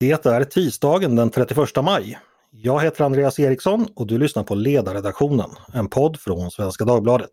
Det 0.00 0.26
är 0.26 0.44
tisdagen 0.44 1.16
den 1.16 1.30
31 1.30 1.58
maj. 1.82 2.18
Jag 2.50 2.80
heter 2.80 3.04
Andreas 3.04 3.38
Eriksson 3.38 3.86
och 3.96 4.06
du 4.06 4.18
lyssnar 4.18 4.42
på 4.42 4.54
Ledarredaktionen, 4.54 5.50
en 5.74 5.88
podd 5.88 6.20
från 6.20 6.50
Svenska 6.50 6.84
Dagbladet. 6.84 7.30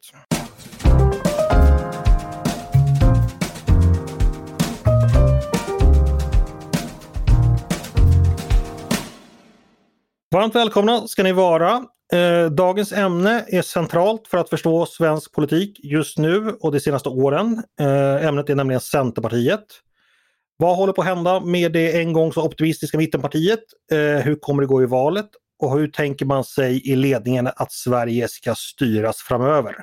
Varmt 10.31 10.55
välkomna 10.55 11.07
ska 11.07 11.23
ni 11.23 11.31
vara. 11.31 11.85
Eh, 12.13 12.51
dagens 12.51 12.91
ämne 12.91 13.45
är 13.47 13.61
centralt 13.61 14.27
för 14.27 14.37
att 14.37 14.49
förstå 14.49 14.85
svensk 14.85 15.33
politik 15.33 15.79
just 15.83 16.17
nu 16.17 16.57
och 16.59 16.71
de 16.71 16.79
senaste 16.79 17.09
åren. 17.09 17.63
Eh, 17.79 18.25
ämnet 18.25 18.49
är 18.49 18.55
nämligen 18.55 18.81
Centerpartiet. 18.81 19.65
Vad 20.59 20.77
håller 20.77 20.93
på 20.93 21.01
att 21.01 21.07
hända 21.07 21.39
med 21.39 21.71
det 21.71 22.01
en 22.01 22.13
gång 22.13 22.33
så 22.33 22.45
optimistiska 22.45 22.97
mittenpartiet? 22.97 23.59
Eh, 23.91 23.97
hur 23.97 24.35
kommer 24.35 24.61
det 24.61 24.67
gå 24.67 24.83
i 24.83 24.85
valet? 24.85 25.29
Och 25.59 25.79
hur 25.79 25.87
tänker 25.87 26.25
man 26.25 26.43
sig 26.43 26.91
i 26.91 26.95
ledningen 26.95 27.49
att 27.55 27.71
Sverige 27.71 28.27
ska 28.27 28.55
styras 28.55 29.17
framöver? 29.17 29.75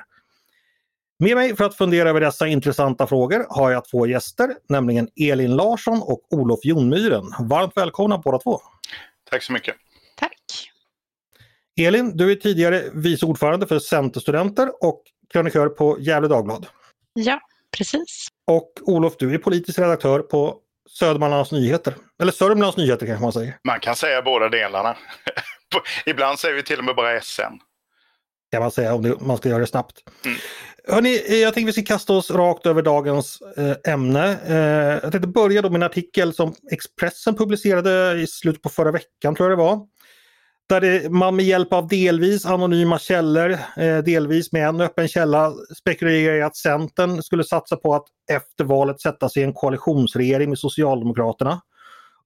Med 1.19 1.35
mig 1.35 1.55
för 1.55 1.65
att 1.65 1.75
fundera 1.75 2.09
över 2.09 2.21
dessa 2.21 2.47
intressanta 2.47 3.07
frågor 3.07 3.45
har 3.49 3.71
jag 3.71 3.85
två 3.85 4.07
gäster, 4.07 4.55
nämligen 4.69 5.09
Elin 5.21 5.55
Larsson 5.55 6.01
och 6.01 6.33
Olof 6.33 6.59
Jonmyren. 6.63 7.25
Varmt 7.39 7.77
välkomna 7.77 8.17
båda 8.17 8.37
två! 8.37 8.59
Tack 9.29 9.43
så 9.43 9.53
mycket! 9.53 9.75
Tack! 10.17 10.71
Elin, 11.79 12.17
du 12.17 12.31
är 12.31 12.35
tidigare 12.35 12.83
vice 12.93 13.25
ordförande 13.25 13.67
för 13.67 13.79
Centerstudenter 13.79 14.71
och 14.83 15.03
krönikör 15.33 15.69
på 15.69 15.97
Gefle 15.99 16.27
Dagblad. 16.27 16.67
Ja, 17.13 17.39
precis. 17.77 18.27
Och 18.47 18.71
Olof, 18.81 19.13
du 19.19 19.33
är 19.33 19.37
politisk 19.37 19.79
redaktör 19.79 20.19
på 20.19 20.61
Södermanlands 20.89 21.51
Nyheter. 21.51 21.95
Eller 22.21 22.31
Sörmlands 22.31 22.77
Nyheter 22.77 23.05
kanske 23.05 23.23
man 23.23 23.33
säger. 23.33 23.57
Man 23.63 23.79
kan 23.79 23.95
säga 23.95 24.21
båda 24.21 24.49
delarna. 24.49 24.97
Ibland 26.05 26.39
säger 26.39 26.55
vi 26.55 26.63
till 26.63 26.79
och 26.79 26.85
med 26.85 26.95
bara 26.95 27.21
SN. 27.21 27.41
Kan 28.51 28.61
man 28.61 28.71
säga 28.71 28.93
om 28.93 29.03
det, 29.03 29.21
man 29.21 29.37
ska 29.37 29.49
göra 29.49 29.59
det 29.59 29.67
snabbt. 29.67 30.03
Mm. 30.25 30.37
Hörrni, 30.87 31.41
jag 31.41 31.53
tänkte 31.53 31.65
vi 31.65 31.83
ska 31.83 31.93
kasta 31.93 32.13
oss 32.13 32.31
rakt 32.31 32.65
över 32.65 32.81
dagens 32.81 33.41
eh, 33.41 33.93
ämne. 33.93 34.37
Eh, 34.47 34.55
jag 35.03 35.11
tänkte 35.11 35.27
börja 35.27 35.61
då 35.61 35.69
med 35.69 35.79
en 35.79 35.83
artikel 35.83 36.33
som 36.33 36.55
Expressen 36.71 37.35
publicerade 37.35 38.21
i 38.21 38.27
slutet 38.27 38.61
på 38.61 38.69
förra 38.69 38.91
veckan 38.91 39.35
tror 39.35 39.49
jag 39.49 39.57
det 39.59 39.63
var. 39.63 39.87
Där 40.69 41.09
man 41.09 41.35
med 41.35 41.45
hjälp 41.45 41.73
av 41.73 41.87
delvis 41.87 42.45
anonyma 42.45 42.99
källor, 42.99 43.51
eh, 43.77 43.97
delvis 43.97 44.51
med 44.51 44.67
en 44.67 44.81
öppen 44.81 45.07
källa 45.07 45.53
spekulerar 45.77 46.35
i 46.35 46.41
att 46.41 46.55
Centern 46.55 47.23
skulle 47.23 47.43
satsa 47.43 47.75
på 47.75 47.95
att 47.95 48.05
efter 48.31 48.63
valet 48.63 49.01
sätta 49.01 49.29
sig 49.29 49.41
i 49.41 49.45
en 49.45 49.53
koalitionsregering 49.53 50.49
med 50.49 50.59
Socialdemokraterna. 50.59 51.61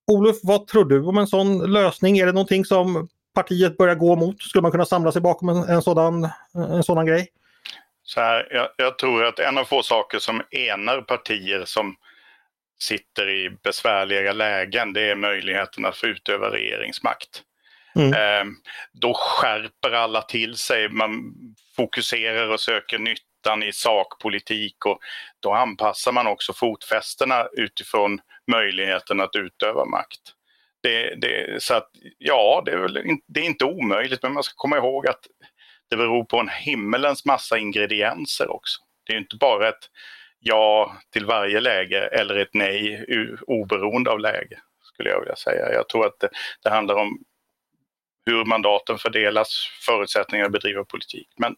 Olof, 0.08 0.36
vad 0.44 0.68
tror 0.68 0.86
du 0.86 1.06
om 1.06 1.18
en 1.18 1.28
sån 1.28 1.72
lösning? 1.74 2.18
Är 2.18 2.26
det 2.26 2.32
någonting 2.32 2.66
som 2.66 3.08
partiet 3.36 3.78
börjar 3.78 3.96
gå 3.96 4.16
mot? 4.16 4.42
Skulle 4.42 4.62
man 4.62 4.72
kunna 4.72 4.86
samla 4.86 5.12
sig 5.12 5.22
bakom 5.22 5.50
en, 5.50 5.64
en 5.64 5.82
sådan, 5.82 6.30
en 6.54 6.84
sådan 6.84 7.06
grej? 7.06 7.28
Så 8.04 8.22
här, 8.22 8.48
jag, 8.52 8.68
jag, 8.78 8.98
tror 8.98 9.26
att 9.26 9.40
en 9.40 9.58
av 9.58 9.64
få 9.64 9.84
saker 9.84 10.20
som 10.20 10.42
enar 10.52 11.02
partier 11.02 11.66
som 11.66 11.96
sitter 12.80 13.30
i 13.30 13.58
besvärliga 13.64 14.34
lägen, 14.34 14.94
det 14.94 15.12
är 15.12 15.16
möjligheten 15.16 15.86
att 15.86 15.98
få 15.98 16.08
utöva 16.08 16.52
regeringsmakt. 16.52 17.44
Mm. 18.00 18.14
Ehm, 18.14 18.56
då 18.94 19.14
skärper 19.14 19.92
alla 19.92 20.22
till 20.22 20.56
sig, 20.56 20.90
man 20.90 21.34
fokuserar 21.76 22.50
och 22.50 22.60
söker 22.60 23.00
nyttan 23.00 23.64
i 23.64 23.72
sakpolitik 23.72 24.86
och 24.86 25.00
då 25.40 25.54
anpassar 25.54 26.12
man 26.12 26.28
också 26.28 26.54
fotfästena 26.54 27.48
utifrån 27.58 28.20
möjligheten 28.52 29.20
att 29.22 29.36
utöva 29.36 29.86
makt. 29.86 30.22
Det, 30.84 31.16
det, 31.16 31.64
så 31.64 31.74
att, 31.74 31.90
ja, 32.18 32.64
det 32.66 32.72
är, 32.72 32.78
väl, 32.78 33.18
det 33.28 33.40
är 33.40 33.46
inte 33.46 33.66
omöjligt 33.66 34.24
men 34.24 34.34
man 34.34 34.44
ska 34.44 34.54
komma 34.56 34.78
ihåg 34.78 35.08
att 35.08 35.28
det 35.90 35.96
beror 35.96 36.24
på 36.24 36.40
en 36.40 36.50
himmelens 36.50 37.26
massa 37.26 37.58
ingredienser 37.58 38.52
också. 38.52 38.82
Det 39.04 39.14
är 39.14 39.18
inte 39.18 39.36
bara 39.36 39.70
ett 39.70 39.90
ja 40.40 40.98
till 41.14 41.26
varje 41.26 41.60
läge 41.60 42.00
eller 42.00 42.36
ett 42.36 42.54
nej 42.54 43.06
oberoende 43.48 44.12
av 44.12 44.20
läge, 44.20 44.60
skulle 44.84 45.10
jag 45.10 45.20
vilja 45.20 45.36
säga. 45.36 45.74
Jag 45.74 45.90
tror 45.90 46.06
att 46.06 46.20
det, 46.20 46.30
det 46.64 46.70
handlar 46.70 46.96
om 46.96 47.20
hur 48.30 48.46
mandaten 48.46 48.98
fördelas, 48.98 49.70
förutsättningar 49.86 50.46
att 50.46 50.52
bedriva 50.52 50.84
politik. 50.84 51.28
Men 51.38 51.56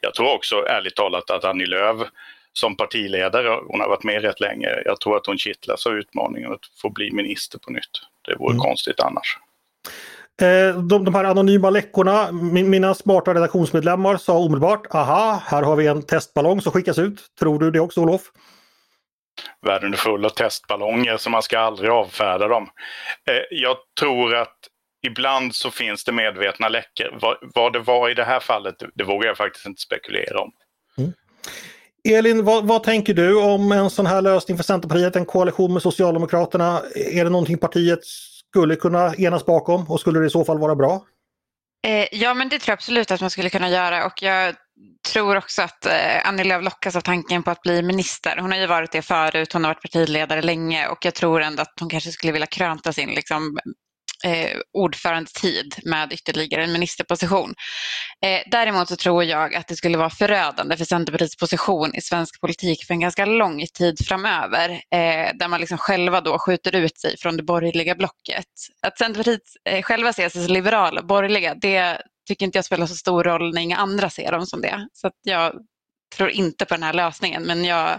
jag 0.00 0.14
tror 0.14 0.34
också 0.34 0.66
ärligt 0.66 0.96
talat 0.96 1.30
att 1.30 1.44
Annie 1.44 1.66
Lööf 1.66 2.08
som 2.52 2.76
partiledare, 2.76 3.60
hon 3.66 3.80
har 3.80 3.88
varit 3.88 4.04
med 4.04 4.22
rätt 4.22 4.40
länge, 4.40 4.68
jag 4.84 5.00
tror 5.00 5.16
att 5.16 5.26
hon 5.26 5.38
kittlas 5.38 5.86
av 5.86 5.92
utmaningen 5.92 6.52
att 6.52 6.66
få 6.82 6.90
bli 6.90 7.10
minister 7.12 7.58
på 7.58 7.70
nytt. 7.70 8.00
Det 8.28 8.36
vore 8.36 8.52
mm. 8.52 8.62
konstigt 8.62 9.00
annars. 9.00 9.38
Eh, 10.42 10.80
de, 10.80 11.04
de 11.04 11.14
här 11.14 11.24
anonyma 11.24 11.70
läckorna, 11.70 12.32
mina 12.32 12.94
smarta 12.94 13.34
redaktionsmedlemmar 13.34 14.16
sa 14.16 14.38
omedelbart 14.38 14.94
aha, 14.94 15.42
här 15.46 15.62
har 15.62 15.76
vi 15.76 15.86
en 15.86 16.02
testballong 16.02 16.60
som 16.60 16.72
skickas 16.72 16.98
ut. 16.98 17.20
Tror 17.38 17.58
du 17.58 17.70
det 17.70 17.80
också 17.80 18.00
Olof? 18.00 18.22
Världen 19.66 19.92
är 19.92 19.96
full 19.96 20.24
av 20.24 20.28
testballonger 20.28 21.16
så 21.16 21.30
man 21.30 21.42
ska 21.42 21.58
aldrig 21.58 21.90
avfärda 21.90 22.48
dem. 22.48 22.68
Eh, 23.28 23.42
jag 23.50 23.76
tror 24.00 24.34
att 24.34 24.56
ibland 25.06 25.54
så 25.54 25.70
finns 25.70 26.04
det 26.04 26.12
medvetna 26.12 26.68
läckor. 26.68 27.18
Vad, 27.20 27.36
vad 27.54 27.72
det 27.72 27.78
var 27.78 28.10
i 28.10 28.14
det 28.14 28.24
här 28.24 28.40
fallet, 28.40 28.74
det, 28.94 29.04
vågar 29.04 29.26
jag 29.26 29.36
faktiskt 29.36 29.66
inte 29.66 29.80
spekulera 29.80 30.40
om. 30.40 30.50
Mm. 30.98 31.12
Elin, 32.08 32.44
vad, 32.44 32.66
vad, 32.66 32.82
tänker 32.82 33.14
du 33.14 33.36
om 33.36 33.72
en 33.72 33.90
sån 33.90 34.06
här 34.06 34.22
lösning 34.22 34.56
för 34.56 34.64
Centerpartiet, 34.64 35.16
en 35.16 35.26
koalition 35.26 35.72
med 35.72 35.82
Socialdemokraterna? 35.82 36.82
Är 36.94 37.24
det 37.24 37.30
någonting 37.30 37.58
partiet 37.58 38.04
skulle 38.04 38.76
kunna 38.76 39.14
enas 39.14 39.46
bakom 39.46 39.90
och 39.90 40.00
skulle 40.00 40.20
det 40.20 40.26
i 40.26 40.30
så 40.30 40.44
fall 40.44 40.58
vara 40.58 40.74
bra? 40.74 41.06
Eh, 41.86 42.06
ja, 42.12 42.34
men 42.34 42.48
det 42.48 42.58
tror 42.58 42.72
jag 42.72 42.76
absolut 42.76 43.10
att 43.10 43.20
man 43.20 43.30
skulle 43.30 43.50
kunna 43.50 43.70
göra 43.70 44.06
och 44.06 44.22
jag 44.22 44.54
tror 45.12 45.36
också 45.36 45.62
att 45.62 45.86
eh, 45.86 46.28
Annie 46.28 46.44
Lööf 46.44 46.64
lockas 46.64 46.96
av 46.96 47.00
tanken 47.00 47.42
på 47.42 47.50
att 47.50 47.62
bli 47.62 47.82
minister. 47.82 48.36
Hon 48.40 48.52
har 48.52 48.58
ju 48.58 48.66
varit 48.66 48.92
det 48.92 49.02
förut, 49.02 49.52
hon 49.52 49.64
har 49.64 49.70
varit 49.70 49.82
partiledare 49.82 50.42
länge 50.42 50.88
och 50.88 51.04
jag 51.04 51.14
tror 51.14 51.42
ändå 51.42 51.62
att 51.62 51.74
hon 51.80 51.88
kanske 51.88 52.10
skulle 52.10 52.32
vilja 52.32 52.46
krönta 52.46 52.92
sin 52.92 53.08
liksom, 53.08 53.58
eh, 54.24 54.60
ordförandetid 54.72 55.74
med 55.84 56.12
ytterligare 56.12 56.64
en 56.64 56.72
ministerposition. 56.72 57.54
Eh, 58.24 58.40
däremot 58.50 58.88
så 58.88 58.96
tror 58.96 59.24
jag 59.24 59.54
att 59.54 59.68
det 59.68 59.76
skulle 59.76 59.98
vara 59.98 60.10
förödande 60.10 60.76
för 60.76 60.84
Centerpartiets 60.84 61.36
position 61.36 61.94
i 61.94 62.00
svensk 62.00 62.40
politik 62.40 62.84
för 62.84 62.94
en 62.94 63.00
ganska 63.00 63.24
lång 63.24 63.66
tid 63.74 64.06
framöver, 64.06 64.70
eh, 64.70 65.30
där 65.34 65.48
man 65.48 65.60
liksom 65.60 65.78
själva 65.78 66.20
då 66.20 66.38
skjuter 66.38 66.76
ut 66.76 66.98
sig 66.98 67.16
från 67.18 67.36
det 67.36 67.42
borgerliga 67.42 67.94
blocket. 67.94 68.46
Att 68.82 68.98
Centerpartiet 68.98 69.42
eh, 69.68 69.82
själva 69.82 70.12
ser 70.12 70.28
sig 70.28 70.44
som 70.44 70.54
liberala 70.54 71.00
och 71.00 71.06
borgerliga, 71.06 71.54
det 71.54 71.98
tycker 72.28 72.46
inte 72.46 72.58
jag 72.58 72.64
spelar 72.64 72.86
så 72.86 72.94
stor 72.94 73.24
roll 73.24 73.54
när 73.54 73.62
inga 73.62 73.76
andra 73.76 74.10
ser 74.10 74.32
dem 74.32 74.46
som 74.46 74.60
det. 74.60 74.88
Så 74.92 75.10
jag 75.22 75.52
tror 76.16 76.30
inte 76.30 76.64
på 76.64 76.74
den 76.74 76.82
här 76.82 76.92
lösningen, 76.92 77.42
men 77.42 77.64
jag 77.64 77.98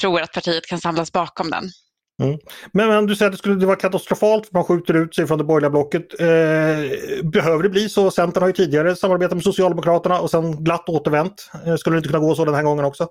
tror 0.00 0.20
att 0.22 0.32
partiet 0.32 0.66
kan 0.66 0.80
samlas 0.80 1.12
bakom 1.12 1.50
den. 1.50 1.70
Mm. 2.20 2.38
Men, 2.72 2.88
men, 2.88 3.06
du 3.06 3.16
säger 3.16 3.28
att 3.28 3.32
det 3.32 3.38
skulle 3.38 3.66
vara 3.66 3.76
katastrofalt 3.76 4.46
för 4.46 4.54
man 4.54 4.64
skjuter 4.64 4.94
ut 4.94 5.14
sig 5.14 5.26
från 5.26 5.38
det 5.38 5.44
borgerliga 5.44 5.70
blocket. 5.70 6.20
Eh, 6.20 7.24
behöver 7.24 7.62
det 7.62 7.68
bli 7.68 7.88
så? 7.88 8.10
Centern 8.10 8.42
har 8.42 8.48
ju 8.48 8.52
tidigare 8.52 8.96
samarbetat 8.96 9.34
med 9.34 9.44
Socialdemokraterna 9.44 10.20
och 10.20 10.30
sen 10.30 10.64
glatt 10.64 10.88
återvänt. 10.88 11.50
Eh, 11.66 11.76
skulle 11.76 11.96
det 11.96 11.98
inte 11.98 12.08
kunna 12.08 12.26
gå 12.26 12.34
så 12.34 12.44
den 12.44 12.54
här 12.54 12.62
gången 12.62 12.84
också? 12.84 13.08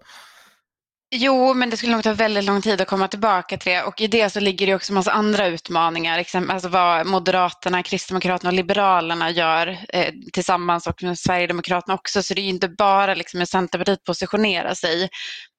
Jo, 1.12 1.54
men 1.54 1.70
det 1.70 1.78
skulle 1.78 1.92
nog 1.92 2.04
ta 2.04 2.14
väldigt 2.14 2.44
lång 2.44 2.62
tid 2.62 2.82
att 2.82 2.88
komma 2.88 3.08
tillbaka 3.08 3.58
till 3.58 3.72
det 3.72 3.84
och 3.84 4.02
i 4.02 4.08
det 4.08 4.30
så 4.30 4.40
ligger 4.40 4.68
det 4.68 4.76
också 4.76 4.94
massa 4.94 5.12
andra 5.12 5.48
utmaningar, 5.48 6.26
alltså 6.36 6.70
vad 6.70 7.08
Moderaterna, 7.08 7.84
Kristdemokraterna 7.84 8.50
och 8.50 8.54
Liberalerna 8.54 9.32
gör 9.32 9.78
eh, 9.90 10.14
tillsammans 10.34 10.88
och 10.88 11.04
med 11.04 11.20
Sverigedemokraterna 11.20 11.94
också, 11.96 12.24
så 12.24 12.34
det 12.34 12.42
är 12.42 12.50
inte 12.50 12.68
bara 12.68 13.14
liksom 13.14 13.40
hur 13.40 13.46
Centerpartiet 13.46 14.04
positionerar 14.04 14.74
sig, 14.74 15.10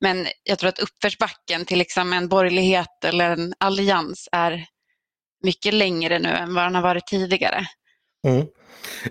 men 0.00 0.26
jag 0.44 0.58
tror 0.58 0.68
att 0.68 0.78
uppförsbacken 0.78 1.64
till 1.64 1.78
liksom 1.78 2.12
en 2.12 2.28
borgerlighet 2.28 3.04
eller 3.04 3.30
en 3.30 3.54
allians 3.58 4.28
är 4.32 4.66
mycket 5.44 5.74
längre 5.74 6.18
nu 6.18 6.28
än 6.28 6.54
vad 6.54 6.64
den 6.64 6.74
har 6.74 6.82
varit 6.82 7.06
tidigare. 7.06 7.66
Mm. 8.26 8.46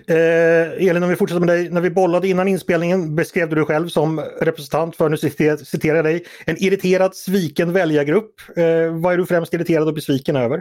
Eh, 0.06 0.88
Elin, 0.88 1.02
om 1.02 1.08
vi 1.08 1.16
fortsätter 1.16 1.40
med 1.40 1.48
dig. 1.48 1.70
När 1.70 1.80
vi 1.80 1.90
bollade 1.90 2.28
innan 2.28 2.48
inspelningen 2.48 3.14
beskrev 3.14 3.48
du 3.48 3.54
dig 3.54 3.64
själv 3.64 3.88
som 3.88 4.20
representant 4.20 4.96
för, 4.96 5.08
nu 5.08 5.16
citerar 5.56 5.96
jag 5.96 6.04
dig, 6.04 6.24
en 6.46 6.56
irriterad 6.62 7.16
sviken 7.16 7.72
väljargrupp. 7.72 8.40
Eh, 8.56 9.00
vad 9.02 9.12
är 9.12 9.16
du 9.16 9.26
främst 9.26 9.54
irriterad 9.54 9.88
och 9.88 9.94
besviken 9.94 10.36
över? 10.36 10.56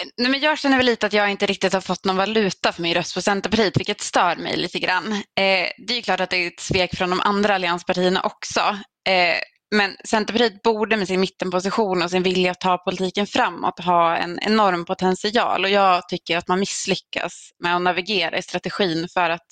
Eh, 0.00 0.06
nej, 0.16 0.30
men 0.30 0.40
jag 0.40 0.58
känner 0.58 0.76
väl 0.76 0.86
lite 0.86 1.06
att 1.06 1.12
jag 1.12 1.30
inte 1.30 1.46
riktigt 1.46 1.72
har 1.72 1.80
fått 1.80 2.04
någon 2.04 2.16
valuta 2.16 2.72
för 2.72 2.82
min 2.82 2.94
röst 2.94 3.14
på 3.14 3.20
Centerpartiet, 3.20 3.76
vilket 3.78 4.00
stör 4.00 4.36
mig 4.36 4.56
lite 4.56 4.78
grann. 4.78 5.12
Eh, 5.12 5.68
det 5.78 5.98
är 5.98 6.02
klart 6.02 6.20
att 6.20 6.30
det 6.30 6.36
är 6.36 6.46
ett 6.46 6.60
svek 6.60 6.96
från 6.96 7.10
de 7.10 7.20
andra 7.20 7.54
allianspartierna 7.54 8.22
också. 8.22 8.60
Eh, 9.08 9.38
men 9.70 9.96
Centerpartiet 10.04 10.62
borde 10.62 10.96
med 10.96 11.08
sin 11.08 11.20
mittenposition 11.20 12.02
och 12.02 12.10
sin 12.10 12.22
vilja 12.22 12.50
att 12.50 12.60
ta 12.60 12.78
politiken 12.78 13.26
framåt 13.26 13.80
ha 13.80 14.16
en 14.16 14.38
enorm 14.42 14.84
potential 14.84 15.64
och 15.64 15.70
jag 15.70 16.08
tycker 16.08 16.38
att 16.38 16.48
man 16.48 16.60
misslyckas 16.60 17.50
med 17.62 17.76
att 17.76 17.82
navigera 17.82 18.38
i 18.38 18.42
strategin 18.42 19.08
för 19.14 19.30
att 19.30 19.46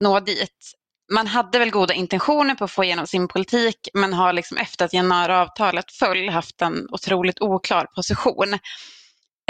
nå 0.00 0.20
dit. 0.20 0.72
Man 1.12 1.26
hade 1.26 1.58
väl 1.58 1.70
goda 1.70 1.94
intentioner 1.94 2.54
på 2.54 2.64
att 2.64 2.70
få 2.70 2.84
igenom 2.84 3.06
sin 3.06 3.28
politik 3.28 3.88
men 3.94 4.12
har 4.12 4.32
liksom 4.32 4.56
efter 4.56 4.84
att 4.84 4.92
januariavtalet 4.92 5.92
föll 5.92 6.28
haft 6.28 6.62
en 6.62 6.86
otroligt 6.90 7.40
oklar 7.40 7.86
position. 7.94 8.58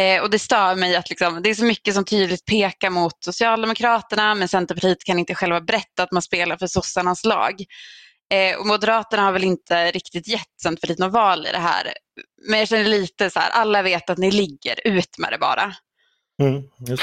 Eh, 0.00 0.22
och 0.22 0.30
det 0.30 0.38
stör 0.38 0.74
mig 0.74 0.96
att 0.96 1.10
liksom, 1.10 1.42
det 1.42 1.50
är 1.50 1.54
så 1.54 1.64
mycket 1.64 1.94
som 1.94 2.04
tydligt 2.04 2.44
pekar 2.44 2.90
mot 2.90 3.24
Socialdemokraterna 3.24 4.34
men 4.34 4.48
Centerpartiet 4.48 5.04
kan 5.04 5.18
inte 5.18 5.34
själva 5.34 5.60
berätta 5.60 6.02
att 6.02 6.12
man 6.12 6.22
spelar 6.22 6.56
för 6.56 6.66
sossarnas 6.66 7.24
lag. 7.24 7.64
Eh, 8.32 8.58
och 8.58 8.66
Moderaterna 8.66 9.22
har 9.22 9.32
väl 9.32 9.44
inte 9.44 9.90
riktigt 9.90 10.28
gett 10.28 10.60
Centerpartiet 10.62 10.98
något 10.98 11.12
val 11.12 11.46
i 11.46 11.52
det 11.52 11.58
här. 11.58 11.92
Men 12.48 12.58
jag 12.58 12.68
känner 12.68 12.84
lite 12.84 13.30
så 13.30 13.40
här, 13.40 13.50
alla 13.50 13.82
vet 13.82 14.10
att 14.10 14.18
ni 14.18 14.30
ligger, 14.30 14.80
ut 14.84 15.18
med 15.18 15.32
det 15.32 15.38
bara. 15.38 15.72
Mm, 16.42 16.62
just 16.88 17.02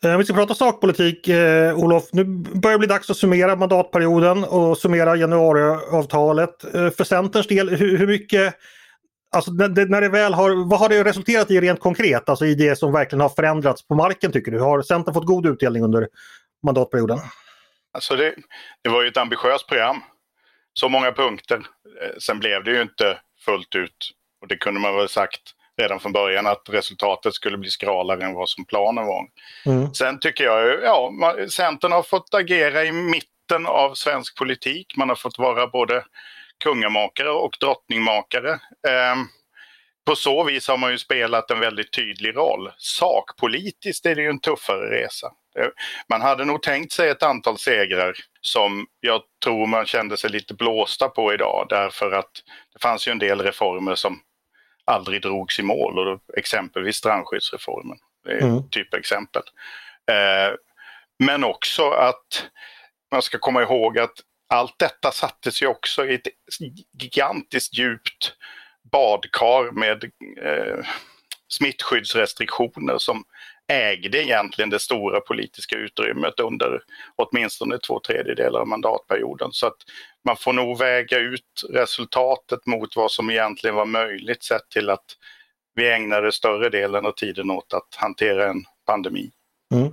det. 0.00 0.10
Eh, 0.10 0.18
vi 0.18 0.24
ska 0.24 0.34
prata 0.34 0.54
sakpolitik, 0.54 1.28
eh, 1.28 1.78
Olof. 1.78 2.04
Nu 2.12 2.24
börjar 2.24 2.72
det 2.72 2.78
bli 2.78 2.88
dags 2.88 3.10
att 3.10 3.16
summera 3.16 3.56
mandatperioden 3.56 4.44
och 4.44 4.78
summera 4.78 5.16
januariavtalet. 5.16 6.74
Eh, 6.74 6.90
för 6.90 7.04
Centerns 7.04 7.46
del, 7.46 7.68
hur, 7.68 7.98
hur 7.98 8.06
mycket 8.06 8.54
Alltså 9.30 9.50
när, 9.50 9.86
när 9.86 10.00
det 10.00 10.08
väl 10.08 10.34
har, 10.34 10.68
vad 10.68 10.80
har 10.80 10.88
det 10.88 11.04
resulterat 11.04 11.50
i 11.50 11.60
rent 11.60 11.80
konkret? 11.80 12.28
Alltså 12.28 12.46
i 12.46 12.54
det 12.54 12.76
som 12.76 12.92
verkligen 12.92 13.20
har 13.20 13.28
förändrats 13.28 13.88
på 13.88 13.94
marken 13.94 14.32
tycker 14.32 14.52
du? 14.52 14.60
Har 14.60 14.82
Centern 14.82 15.14
fått 15.14 15.26
god 15.26 15.46
utdelning 15.46 15.82
under 15.82 16.08
mandatperioden? 16.66 17.18
Alltså 17.94 18.16
det, 18.16 18.34
det 18.82 18.90
var 18.90 19.02
ju 19.02 19.08
ett 19.08 19.16
ambitiöst 19.16 19.68
program. 19.68 20.02
Så 20.74 20.88
många 20.88 21.12
punkter. 21.12 21.56
Eh, 22.02 22.18
sen 22.18 22.38
blev 22.38 22.64
det 22.64 22.70
ju 22.70 22.82
inte 22.82 23.18
fullt 23.44 23.74
ut. 23.74 24.10
Och 24.40 24.48
det 24.48 24.56
kunde 24.56 24.80
man 24.80 24.96
väl 24.96 25.08
sagt 25.08 25.40
redan 25.76 26.00
från 26.00 26.12
början 26.12 26.46
att 26.46 26.68
resultatet 26.68 27.34
skulle 27.34 27.58
bli 27.58 27.70
skralare 27.70 28.24
än 28.24 28.34
vad 28.34 28.48
som 28.48 28.64
planen 28.64 29.06
var. 29.06 29.26
Mm. 29.66 29.94
Sen 29.94 30.20
tycker 30.20 30.44
jag, 30.44 30.82
ja, 30.82 31.12
Centern 31.48 31.92
har 31.92 32.02
fått 32.02 32.34
agera 32.34 32.84
i 32.84 32.92
mitten 32.92 33.66
av 33.66 33.94
svensk 33.94 34.38
politik. 34.38 34.96
Man 34.96 35.08
har 35.08 35.16
fått 35.16 35.38
vara 35.38 35.66
både 35.66 36.04
kungamakare 36.64 37.30
och 37.30 37.56
drottningmakare. 37.60 38.58
På 40.04 40.16
så 40.16 40.44
vis 40.44 40.68
har 40.68 40.76
man 40.76 40.90
ju 40.90 40.98
spelat 40.98 41.50
en 41.50 41.60
väldigt 41.60 41.92
tydlig 41.92 42.36
roll. 42.36 42.72
Sakpolitiskt 42.78 44.06
är 44.06 44.14
det 44.14 44.22
ju 44.22 44.28
en 44.28 44.40
tuffare 44.40 44.90
resa. 44.90 45.32
Man 46.08 46.22
hade 46.22 46.44
nog 46.44 46.62
tänkt 46.62 46.92
sig 46.92 47.08
ett 47.08 47.22
antal 47.22 47.58
segrar 47.58 48.14
som 48.40 48.86
jag 49.00 49.22
tror 49.44 49.66
man 49.66 49.86
kände 49.86 50.16
sig 50.16 50.30
lite 50.30 50.54
blåsta 50.54 51.08
på 51.08 51.34
idag 51.34 51.66
därför 51.68 52.10
att 52.10 52.30
det 52.72 52.78
fanns 52.82 53.08
ju 53.08 53.12
en 53.12 53.18
del 53.18 53.40
reformer 53.40 53.94
som 53.94 54.20
aldrig 54.84 55.22
drogs 55.22 55.58
i 55.58 55.62
mål, 55.62 55.98
och 55.98 56.04
då, 56.04 56.20
exempelvis 56.36 56.96
strandskyddsreformen. 56.96 57.98
Det 58.24 58.32
är 58.32 58.40
mm. 58.40 58.70
typexempel. 58.70 59.42
Eh, 60.10 60.56
men 61.18 61.44
också 61.44 61.90
att 61.90 62.46
man 63.10 63.22
ska 63.22 63.38
komma 63.38 63.62
ihåg 63.62 63.98
att 63.98 64.14
allt 64.48 64.78
detta 64.78 65.12
sattes 65.12 65.62
ju 65.62 65.66
också 65.66 66.06
i 66.06 66.14
ett 66.14 66.28
gigantiskt 66.98 67.78
djupt 67.78 68.34
badkar 68.94 69.70
med 69.72 70.04
eh, 70.42 70.86
smittskyddsrestriktioner 71.48 72.98
som 72.98 73.24
ägde 73.72 74.22
egentligen 74.22 74.70
det 74.70 74.78
stora 74.78 75.20
politiska 75.20 75.76
utrymmet 75.76 76.40
under 76.40 76.80
åtminstone 77.16 77.78
två 77.78 78.00
tredjedelar 78.00 78.60
av 78.60 78.68
mandatperioden. 78.68 79.52
Så 79.52 79.66
att 79.66 79.76
man 80.24 80.36
får 80.36 80.52
nog 80.52 80.78
väga 80.78 81.18
ut 81.18 81.64
resultatet 81.70 82.66
mot 82.66 82.96
vad 82.96 83.10
som 83.10 83.30
egentligen 83.30 83.76
var 83.76 83.86
möjligt 83.86 84.44
sett 84.44 84.68
till 84.68 84.90
att 84.90 85.04
vi 85.74 85.90
ägnade 85.92 86.32
större 86.32 86.68
delen 86.70 87.06
av 87.06 87.12
tiden 87.12 87.50
åt 87.50 87.74
att 87.74 87.94
hantera 87.96 88.48
en 88.50 88.64
pandemi. 88.86 89.30
Mm. 89.74 89.92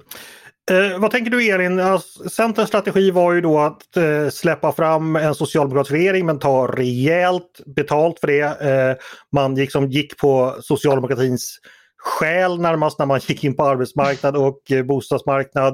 Eh, 0.69 0.99
vad 0.99 1.11
tänker 1.11 1.31
du 1.31 1.49
Elin? 1.49 1.79
Alltså, 1.79 2.29
Centerns 2.29 2.67
strategi 2.67 3.11
var 3.11 3.33
ju 3.33 3.41
då 3.41 3.59
att 3.59 3.97
eh, 3.97 4.29
släppa 4.29 4.71
fram 4.71 5.15
en 5.15 5.35
socialdemokratisk 5.35 5.93
regering 5.93 6.25
men 6.25 6.39
ta 6.39 6.67
rejält 6.67 7.61
betalt 7.65 8.19
för 8.19 8.27
det. 8.27 8.41
Eh, 8.41 8.95
man 9.31 9.55
liksom 9.55 9.89
gick 9.89 10.17
på 10.17 10.55
socialdemokratins 10.61 11.59
själ 11.97 12.59
närmast 12.59 12.99
när 12.99 13.05
man 13.05 13.19
gick 13.27 13.43
in 13.43 13.55
på 13.55 13.63
arbetsmarknad 13.63 14.35
och 14.35 14.71
eh, 14.71 14.83
bostadsmarknad. 14.83 15.73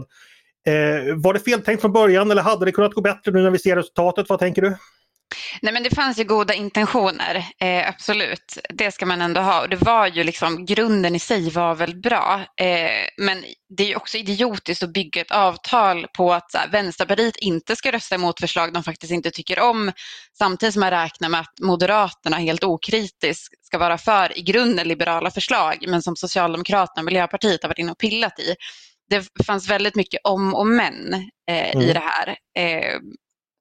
Eh, 0.68 1.16
var 1.16 1.34
det 1.34 1.40
feltänkt 1.40 1.82
från 1.82 1.94
början 1.94 2.32
eller 2.32 2.42
hade 2.42 2.66
det 2.66 2.72
kunnat 2.72 2.94
gå 2.94 3.02
bättre 3.02 3.32
nu 3.32 3.42
när 3.42 3.52
vi 3.52 3.60
ser 3.60 3.76
resultatet? 3.76 4.30
Vad 4.30 4.40
tänker 4.40 4.62
du? 4.62 4.76
Nej 5.62 5.74
men 5.74 5.84
det 5.84 5.96
fanns 5.96 6.20
ju 6.20 6.24
goda 6.24 6.54
intentioner, 6.54 7.46
eh, 7.60 7.90
absolut. 7.90 8.58
Det 8.70 8.92
ska 8.92 9.06
man 9.06 9.22
ändå 9.22 9.42
ha. 9.42 9.62
Och 9.62 9.70
det 9.70 9.76
var 9.76 10.08
ju 10.08 10.24
liksom, 10.24 10.66
grunden 10.66 11.16
i 11.16 11.20
sig 11.20 11.50
var 11.50 11.76
väl 11.76 11.96
bra. 12.02 12.46
Eh, 12.62 13.08
men 13.18 13.44
det 13.78 13.84
är 13.84 13.88
ju 13.88 13.96
också 13.96 14.18
idiotiskt 14.18 14.84
att 14.84 14.94
bygga 14.94 15.22
ett 15.22 15.32
avtal 15.32 16.08
på 16.18 16.34
att 16.34 16.52
så 16.52 16.58
här, 16.58 16.68
Vänsterpartiet 16.68 17.36
inte 17.38 17.76
ska 17.76 17.92
rösta 17.92 18.16
emot 18.16 18.40
förslag 18.40 18.74
de 18.74 18.84
faktiskt 18.84 19.14
inte 19.14 19.32
tycker 19.32 19.60
om. 19.60 19.92
Samtidigt 20.38 20.74
som 20.74 20.80
man 20.80 20.92
räknar 20.92 21.30
med 21.30 21.40
att 21.40 21.60
Moderaterna 21.62 22.38
helt 22.38 22.64
okritiskt 22.64 23.66
ska 23.66 23.78
vara 23.78 23.98
för 23.98 24.38
i 24.38 24.42
grunden 24.42 24.88
liberala 24.88 25.32
förslag 25.32 25.86
men 25.88 26.02
som 26.02 26.16
Socialdemokraterna 26.16 27.02
och 27.02 27.06
Miljöpartiet 27.06 27.64
har 27.64 27.70
varit 27.70 27.80
inne 27.80 27.92
och 27.92 27.98
pillat 27.98 28.40
i. 28.40 28.56
Det 29.10 29.44
fanns 29.46 29.70
väldigt 29.70 29.96
mycket 29.96 30.22
om 30.24 30.56
och 30.56 30.68
men 30.68 31.14
eh, 31.50 31.72
mm. 31.72 31.82
i 31.82 31.94
det 31.94 32.04
här. 32.04 32.36
Eh, 32.58 33.00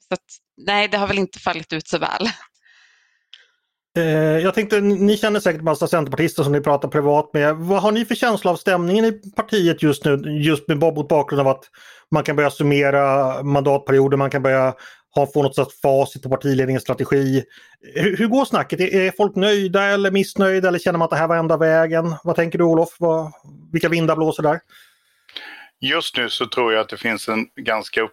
så 0.08 0.14
att, 0.14 0.24
nej, 0.66 0.88
det 0.88 0.96
har 0.96 1.06
väl 1.06 1.18
inte 1.18 1.38
fallit 1.38 1.72
ut 1.72 1.88
så 1.88 1.98
väl. 1.98 2.28
Eh, 3.96 4.38
jag 4.38 4.54
tänkte, 4.54 4.80
ni 4.80 5.16
känner 5.16 5.40
säkert 5.40 5.62
massa 5.62 5.86
centerpartister 5.86 6.42
som 6.42 6.52
ni 6.52 6.60
pratar 6.60 6.88
privat 6.88 7.30
med. 7.32 7.56
Vad 7.56 7.82
har 7.82 7.92
ni 7.92 8.04
för 8.04 8.14
känsla 8.14 8.50
av 8.50 8.56
stämningen 8.56 9.04
i 9.04 9.12
partiet 9.36 9.82
just 9.82 10.04
nu? 10.04 10.16
Just 10.42 10.68
med, 10.68 10.78
mot 10.78 11.08
bakgrund 11.08 11.40
av 11.40 11.48
att 11.48 11.64
man 12.10 12.22
kan 12.22 12.36
börja 12.36 12.50
summera 12.50 13.42
mandatperioder, 13.42 14.16
man 14.16 14.30
kan 14.30 14.42
börja 14.42 14.74
ha, 15.14 15.26
få 15.26 15.42
något 15.42 15.54
slags 15.54 15.80
facit 15.80 16.22
på 16.22 16.28
partiledningens 16.28 16.82
strategi. 16.82 17.44
Hur, 17.94 18.16
hur 18.16 18.26
går 18.26 18.44
snacket? 18.44 18.80
Är, 18.80 18.94
är, 18.94 19.12
folk 19.16 19.36
nöjda 19.36 19.82
eller 19.84 20.10
missnöjda 20.10 20.68
eller 20.68 20.78
känner 20.78 20.98
man 20.98 21.04
att 21.04 21.10
det 21.10 21.16
här 21.16 21.28
var 21.28 21.36
enda 21.36 21.56
vägen? 21.56 22.14
Vad 22.24 22.36
tänker 22.36 22.58
du 22.58 22.64
Olof? 22.64 22.96
Vad, 22.98 23.32
vilka 23.72 23.88
vindar 23.88 24.16
blåser 24.16 24.42
där? 24.42 24.60
Just 25.80 26.16
nu 26.16 26.30
så 26.30 26.46
tror 26.46 26.72
jag 26.72 26.80
att 26.80 26.88
det 26.88 26.96
finns 26.96 27.28
en 27.28 27.46
ganska 27.56 28.02
upp, 28.02 28.12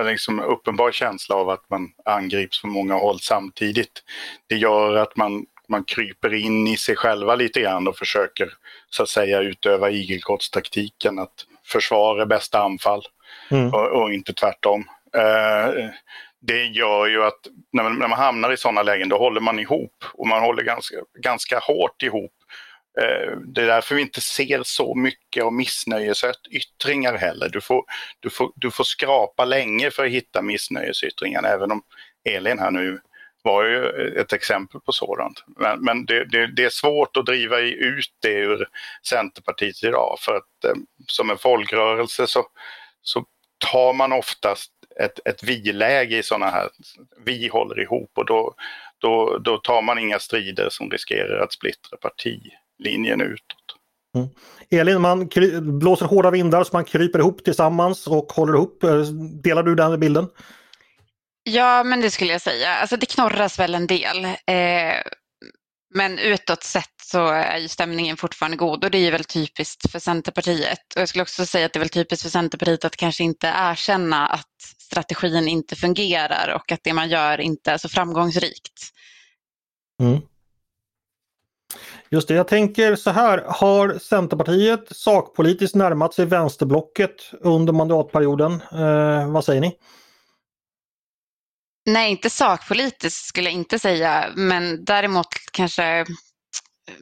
liksom 0.00 0.40
uppenbar 0.40 0.92
känsla 0.92 1.36
av 1.36 1.50
att 1.50 1.70
man 1.70 1.88
angrips 2.04 2.60
från 2.60 2.70
många 2.70 2.94
håll 2.94 3.20
samtidigt. 3.20 4.02
Det 4.46 4.56
gör 4.56 4.96
att 4.96 5.16
man, 5.16 5.46
man 5.68 5.84
kryper 5.84 6.34
in 6.34 6.66
i 6.66 6.76
sig 6.76 6.96
själva 6.96 7.34
lite 7.34 7.60
grann 7.60 7.88
och 7.88 7.96
försöker 7.96 8.52
så 8.90 9.02
att 9.02 9.08
säga 9.08 9.40
utöva 9.40 9.90
igelkottstaktiken 9.90 11.18
att 11.18 11.46
försvara 11.64 12.26
bästa 12.26 12.62
anfall 12.62 13.02
mm. 13.50 13.74
och, 13.74 14.02
och, 14.02 14.12
inte 14.12 14.32
tvärtom. 14.32 14.84
Eh, 15.16 15.90
det 16.40 16.64
gör 16.64 17.06
ju 17.06 17.24
att 17.24 17.40
när 17.72 17.82
man, 17.82 17.98
när 17.98 18.08
man 18.08 18.18
hamnar 18.18 18.52
i 18.52 18.56
sådana 18.56 18.82
lägen 18.82 19.08
då 19.08 19.18
håller 19.18 19.40
man 19.40 19.58
ihop 19.58 20.04
och 20.14 20.26
man 20.26 20.42
håller 20.42 20.62
ganska, 20.62 20.96
ganska 21.18 21.58
hårt 21.58 22.02
ihop 22.02 22.32
Eh, 23.00 23.36
det 23.46 23.62
är 23.62 23.66
därför 23.66 23.94
vi 23.94 24.02
inte 24.02 24.20
ser 24.20 24.62
så 24.62 24.94
mycket 24.94 25.44
av 25.44 25.52
missnöjesyttringar 25.52 27.16
heller. 27.16 27.48
Du 27.48 27.60
får, 27.60 27.84
du, 28.20 28.30
får, 28.30 28.52
du 28.56 28.70
får 28.70 28.84
skrapa 28.84 29.44
länge 29.44 29.90
för 29.90 30.04
att 30.04 30.10
hitta 30.10 30.42
missnöjesyttringar, 30.42 31.42
även 31.42 31.72
om 31.72 31.82
Elin 32.24 32.58
här 32.58 32.70
nu 32.70 33.00
var 33.42 33.64
ju 33.64 34.08
ett 34.20 34.32
exempel 34.32 34.80
på 34.80 34.92
sådant. 34.92 35.44
Men, 35.46 35.84
men 35.84 36.06
det, 36.06 36.24
det, 36.24 36.46
det, 36.46 36.64
är 36.64 36.70
svårt 36.70 37.16
att 37.16 37.26
driva 37.26 37.60
ut 37.60 38.14
det 38.22 38.32
ur 38.32 38.68
Centerpartiet 39.08 39.84
idag 39.84 40.16
för 40.20 40.34
att 40.34 40.64
eh, 40.64 40.80
som 41.06 41.30
en 41.30 41.38
folkrörelse 41.38 42.26
så, 42.26 42.46
så 43.02 43.24
tar 43.72 43.92
man 43.92 44.12
oftast 44.12 44.70
ett, 45.00 45.26
ett 45.28 45.42
vi-läge 45.42 46.18
i 46.18 46.22
sådana 46.22 46.50
här, 46.50 46.68
vi 47.24 47.48
håller 47.48 47.80
ihop 47.80 48.10
och 48.14 48.26
då, 48.26 48.54
då, 48.98 49.38
då 49.38 49.56
tar 49.56 49.82
man 49.82 49.98
inga 49.98 50.18
strider 50.18 50.68
som 50.70 50.90
riskerar 50.90 51.38
att 51.38 51.52
splittra 51.52 51.96
parti 51.96 52.40
linjen 52.82 53.20
utåt. 53.20 53.62
Mm. 54.16 54.28
Elin, 54.70 55.00
man 55.00 55.28
blåser 55.78 56.06
hårda 56.06 56.30
vindar 56.30 56.64
så 56.64 56.70
man 56.72 56.84
kryper 56.84 57.18
ihop 57.18 57.44
tillsammans 57.44 58.06
och 58.06 58.32
håller 58.32 58.54
ihop. 58.54 58.82
Eh, 58.82 59.02
delar 59.42 59.62
du 59.62 59.74
den 59.74 60.00
bilden? 60.00 60.28
Ja, 61.44 61.84
men 61.84 62.00
det 62.00 62.10
skulle 62.10 62.32
jag 62.32 62.42
säga. 62.42 62.74
Alltså 62.74 62.96
det 62.96 63.06
knorras 63.06 63.58
väl 63.58 63.74
en 63.74 63.86
del. 63.86 64.24
Eh, 64.24 65.02
men 65.94 66.18
utåt 66.18 66.62
sett 66.62 66.94
så 67.02 67.26
är 67.28 67.58
ju 67.58 67.68
stämningen 67.68 68.16
fortfarande 68.16 68.56
god 68.56 68.84
och 68.84 68.90
det 68.90 68.98
är 68.98 69.12
väl 69.12 69.24
typiskt 69.24 69.90
för 69.90 69.98
Centerpartiet. 69.98 70.94
Och 70.94 71.00
jag 71.00 71.08
skulle 71.08 71.22
också 71.22 71.46
säga 71.46 71.66
att 71.66 71.72
det 71.72 71.76
är 71.76 71.80
väl 71.80 71.88
typiskt 71.88 72.22
för 72.22 72.30
Centerpartiet 72.30 72.84
att 72.84 72.96
kanske 72.96 73.24
inte 73.24 73.52
erkänna 73.56 74.26
att 74.26 74.62
strategin 74.78 75.48
inte 75.48 75.76
fungerar 75.76 76.54
och 76.54 76.72
att 76.72 76.80
det 76.82 76.92
man 76.92 77.08
gör 77.08 77.40
inte 77.40 77.72
är 77.72 77.78
så 77.78 77.88
framgångsrikt. 77.88 78.92
Mm. 80.02 80.20
Just 82.12 82.28
det, 82.28 82.34
jag 82.34 82.48
tänker 82.48 82.96
så 82.96 83.10
här. 83.10 83.44
Har 83.46 83.98
Centerpartiet 83.98 84.96
sakpolitiskt 84.96 85.76
närmat 85.76 86.14
sig 86.14 86.26
vänsterblocket 86.26 87.30
under 87.40 87.72
mandatperioden? 87.72 88.52
Eh, 88.52 89.32
vad 89.32 89.44
säger 89.44 89.60
ni? 89.60 89.72
Nej, 91.86 92.10
inte 92.10 92.30
sakpolitiskt 92.30 93.26
skulle 93.26 93.50
jag 93.50 93.54
inte 93.54 93.78
säga, 93.78 94.26
men 94.34 94.84
däremot 94.84 95.26
kanske 95.52 96.04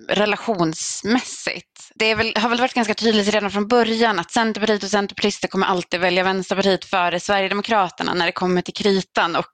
relationsmässigt. 0.08 1.90
Det 1.94 2.14
väl, 2.14 2.32
har 2.36 2.48
väl 2.48 2.60
varit 2.60 2.74
ganska 2.74 2.94
tydligt 2.94 3.34
redan 3.34 3.50
från 3.50 3.68
början 3.68 4.18
att 4.18 4.30
Centerpartiet 4.30 4.82
och 4.82 4.90
Centerpartister 4.90 5.48
kommer 5.48 5.66
alltid 5.66 6.00
välja 6.00 6.24
Vänsterpartiet 6.24 6.84
före 6.84 7.20
Sverigedemokraterna 7.20 8.14
när 8.14 8.26
det 8.26 8.32
kommer 8.32 8.62
till 8.62 8.74
kritan 8.74 9.36
och 9.36 9.50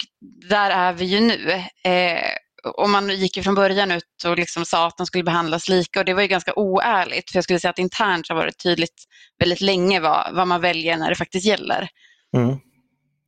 där 0.49 0.71
är 0.71 0.93
vi 0.93 1.05
ju 1.05 1.21
nu. 1.21 1.51
Eh, 1.85 2.31
och 2.67 2.91
man 2.91 3.09
gick 3.09 3.43
från 3.45 3.55
början 3.55 3.91
ut 3.91 4.25
och 4.27 4.39
liksom 4.39 4.65
sa 4.65 4.87
att 4.87 4.97
de 4.97 5.07
skulle 5.07 5.25
behandlas 5.25 5.69
lika 5.69 6.01
och 6.01 6.07
det 6.07 6.15
var 6.15 6.23
ju 6.23 6.29
ganska 6.29 6.53
oärligt. 6.55 7.31
För 7.31 7.37
jag 7.37 7.45
skulle 7.45 7.61
säga 7.61 7.71
att 7.71 7.79
internt 7.79 8.29
har 8.29 8.37
varit 8.37 8.63
tydligt 8.63 9.05
väldigt 9.39 9.61
länge 9.61 10.01
vad, 10.01 10.35
vad 10.35 10.49
man 10.49 10.61
väljer 10.61 10.97
när 10.97 11.09
det 11.09 11.17
faktiskt 11.17 11.47
gäller. 11.47 11.89
Mm. 12.37 12.57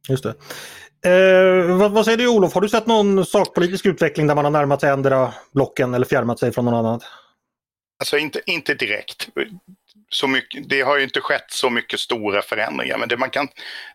Just 0.09 0.23
det. 0.25 0.35
Eh, 1.07 1.77
vad, 1.77 1.93
vad, 1.93 2.05
säger 2.05 2.19
du 2.19 2.29
Olof, 2.29 2.55
har 2.55 2.61
du 2.61 2.69
sett 2.69 2.87
någon 2.87 3.27
sakpolitisk 3.27 3.87
utveckling 3.87 4.27
där 4.27 4.35
man 4.35 4.45
har 4.45 4.53
närmat 4.53 4.81
sig 4.81 4.91
ändra 4.91 5.35
blocken 5.55 5.95
eller 5.95 6.07
fjärmat 6.07 6.39
sig 6.39 6.53
från 6.53 6.65
någon 6.65 6.75
annan? 6.75 7.01
Alltså 8.01 8.19
inte, 8.19 8.41
inte 8.47 8.75
direkt. 8.75 9.29
Så 10.11 10.27
mycket, 10.29 10.69
det 10.69 10.81
har 10.81 10.97
ju 10.97 11.05
inte 11.05 11.21
skett 11.21 11.47
så 11.49 11.71
mycket 11.71 12.01
stora 12.01 12.43
förändringar 12.43 12.99
men 12.99 13.09
det 13.09 13.17
man, 13.17 13.31
kan, 13.31 13.49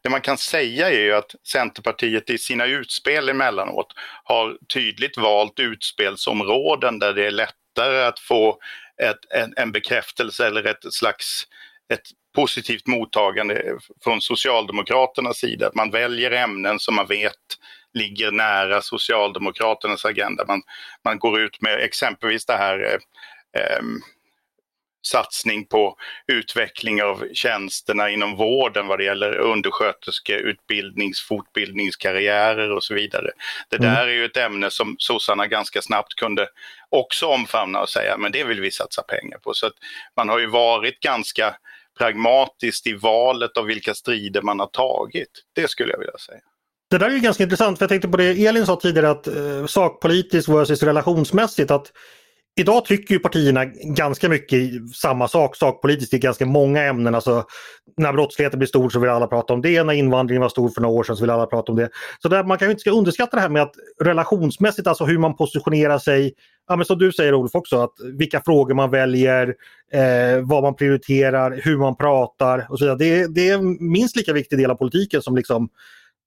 det 0.03 0.09
man 0.09 0.21
kan 0.21 0.37
säga 0.37 0.89
är 0.89 0.99
ju 0.99 1.13
att 1.13 1.35
Centerpartiet 1.47 2.29
i 2.29 2.37
sina 2.37 2.65
utspel 2.65 3.29
emellanåt 3.29 3.93
har 4.23 4.57
tydligt 4.73 5.17
valt 5.17 5.59
utspelsområden 5.59 6.99
där 6.99 7.13
det 7.13 7.27
är 7.27 7.31
lättare 7.31 8.03
att 8.03 8.19
få 8.19 8.57
ett, 9.01 9.19
en, 9.29 9.53
en 9.57 9.71
bekräftelse 9.71 10.47
eller 10.47 10.63
ett 10.63 10.93
slags 10.93 11.47
ett 11.93 12.07
positivt 12.35 12.87
mottagande 12.87 13.77
från 14.03 14.21
Socialdemokraternas 14.21 15.37
sida. 15.37 15.67
Att 15.67 15.75
Man 15.75 15.91
väljer 15.91 16.31
ämnen 16.31 16.79
som 16.79 16.95
man 16.95 17.07
vet 17.07 17.33
ligger 17.93 18.31
nära 18.31 18.81
Socialdemokraternas 18.81 20.05
agenda. 20.05 20.45
Man, 20.47 20.61
man 21.03 21.19
går 21.19 21.39
ut 21.39 21.61
med 21.61 21.79
exempelvis 21.79 22.45
det 22.45 22.57
här 22.57 22.79
eh, 22.79 23.61
eh, 23.61 23.83
satsning 25.03 25.65
på 25.65 25.95
utveckling 26.27 27.03
av 27.03 27.27
tjänsterna 27.33 28.09
inom 28.09 28.35
vården 28.35 28.87
vad 28.87 28.99
det 28.99 29.03
gäller 29.03 29.37
undersköterske, 29.37 30.33
utbildnings, 30.33 31.21
fortbildningskarriärer 31.21 32.71
och 32.71 32.83
så 32.83 32.93
vidare. 32.93 33.31
Det 33.69 33.77
mm. 33.77 33.93
där 33.93 34.07
är 34.07 34.13
ju 34.13 34.25
ett 34.25 34.37
ämne 34.37 34.69
som 34.69 34.95
sossarna 34.99 35.47
ganska 35.47 35.81
snabbt 35.81 36.15
kunde 36.15 36.47
också 36.89 37.25
omfamna 37.25 37.79
och 37.79 37.89
säga 37.89 38.17
men 38.17 38.31
det 38.31 38.43
vill 38.43 38.61
vi 38.61 38.71
satsa 38.71 39.01
pengar 39.01 39.37
på. 39.37 39.53
Så 39.53 39.67
att 39.67 39.73
man 40.17 40.29
har 40.29 40.39
ju 40.39 40.47
varit 40.47 40.99
ganska 40.99 41.55
pragmatiskt 41.97 42.87
i 42.87 42.93
valet 42.93 43.57
av 43.57 43.65
vilka 43.65 43.93
strider 43.93 44.41
man 44.41 44.59
har 44.59 44.67
tagit. 44.67 45.31
Det 45.55 45.67
skulle 45.67 45.91
jag 45.91 45.99
vilja 45.99 46.17
säga. 46.17 46.39
Det 46.89 46.97
där 46.97 47.09
är 47.09 47.13
ju 47.13 47.19
ganska 47.19 47.43
intressant 47.43 47.77
för 47.77 47.83
jag 47.83 47.89
tänkte 47.89 48.07
på 48.07 48.17
det 48.17 48.45
Elin 48.45 48.65
sa 48.65 48.75
tidigare 48.75 49.09
att 49.09 49.27
eh, 49.27 49.65
sakpolitiskt 49.65 50.49
versus 50.49 50.83
relationsmässigt 50.83 51.71
att 51.71 51.91
Idag 52.55 52.85
tycker 52.85 53.13
ju 53.13 53.19
partierna 53.19 53.65
ganska 53.83 54.29
mycket 54.29 54.59
samma 54.95 55.27
sak 55.27 55.55
sakpolitiskt 55.55 56.13
i 56.13 56.19
ganska 56.19 56.45
många 56.45 56.83
ämnen. 56.83 57.15
Alltså, 57.15 57.45
när 57.97 58.13
brottsligheten 58.13 58.59
blir 58.59 58.67
stor 58.67 58.89
så 58.89 58.99
vill 58.99 59.09
alla 59.09 59.27
prata 59.27 59.53
om 59.53 59.61
det, 59.61 59.83
när 59.83 59.93
invandringen 59.93 60.41
var 60.41 60.49
stor 60.49 60.69
för 60.69 60.81
några 60.81 60.95
år 60.95 61.03
sedan 61.03 61.15
så 61.15 61.23
vill 61.23 61.29
alla 61.29 61.45
prata 61.45 61.71
om 61.71 61.77
det. 61.77 61.89
Så 62.19 62.29
där, 62.29 62.43
man 62.43 62.57
kan 62.57 62.69
inte 62.69 62.79
ska 62.79 62.91
underskatta 62.91 63.37
det 63.37 63.41
här 63.41 63.49
med 63.49 63.61
att 63.61 63.73
relationsmässigt, 64.03 64.87
alltså 64.87 65.05
hur 65.05 65.17
man 65.17 65.35
positionerar 65.35 65.99
sig. 65.99 66.33
Ja, 66.67 66.75
men 66.75 66.85
som 66.85 66.99
du 66.99 67.11
säger 67.11 67.33
Olof 67.33 67.55
också, 67.55 67.77
att 67.77 67.93
vilka 68.17 68.41
frågor 68.41 68.73
man 68.73 68.91
väljer, 68.91 69.55
eh, 69.93 70.41
vad 70.43 70.63
man 70.63 70.75
prioriterar, 70.75 71.61
hur 71.63 71.77
man 71.77 71.95
pratar 71.95 72.67
och 72.69 72.79
så 72.79 72.85
vidare. 72.85 72.97
Det, 72.97 73.33
det 73.35 73.49
är 73.49 73.53
en 73.53 73.91
minst 73.91 74.15
lika 74.15 74.33
viktig 74.33 74.59
del 74.59 74.71
av 74.71 74.75
politiken 74.75 75.21
som 75.21 75.35
liksom 75.35 75.69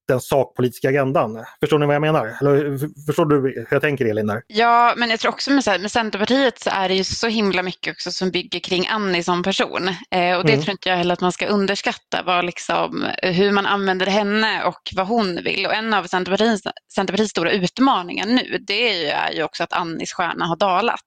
den 0.09 0.21
sakpolitiska 0.21 0.89
agendan. 0.89 1.45
Förstår 1.61 1.79
ni 1.79 1.87
vad 1.87 1.95
jag 1.95 2.01
menar? 2.01 2.37
Eller, 2.41 2.79
förstår 3.07 3.27
du 3.27 3.37
hur 3.41 3.67
jag 3.71 3.83
tänker 3.83 4.05
Elin? 4.05 4.27
Där? 4.27 4.43
Ja, 4.47 4.95
men 4.97 5.11
jag 5.11 5.21
tror 5.21 5.33
också 5.33 5.51
med, 5.51 5.81
med 5.81 5.93
Centerpartiet 5.93 6.59
så 6.59 6.71
är 6.71 6.89
det 6.89 6.95
ju 6.95 7.05
så 7.05 7.27
himla 7.27 7.63
mycket 7.63 7.93
också 7.93 8.11
som 8.11 8.31
bygger 8.31 8.61
kring 8.61 8.89
Annie 8.89 9.23
som 9.23 9.43
person. 9.43 9.89
Eh, 9.89 10.37
och 10.37 10.45
det 10.45 10.53
mm. 10.53 10.63
tror 10.63 10.71
inte 10.71 10.89
jag 10.89 10.97
heller 10.97 11.13
att 11.13 11.21
man 11.21 11.33
ska 11.33 11.47
underskatta, 11.47 12.23
vad 12.23 12.45
liksom, 12.45 13.07
hur 13.23 13.53
man 13.53 13.67
använder 13.67 14.07
henne 14.07 14.65
och 14.65 14.93
vad 14.97 15.07
hon 15.07 15.43
vill. 15.45 15.67
Och 15.67 15.75
en 15.75 15.95
av 15.95 16.05
Centerpartiets, 16.05 16.63
Centerpartiets 16.95 17.31
stora 17.31 17.51
utmaningar 17.51 18.27
nu, 18.27 18.59
det 18.67 18.91
är 18.91 19.03
ju, 19.03 19.07
är 19.07 19.33
ju 19.33 19.43
också 19.43 19.63
att 19.63 19.73
Annies 19.73 20.13
stjärna 20.13 20.47
har 20.47 20.57
dalat. 20.57 21.01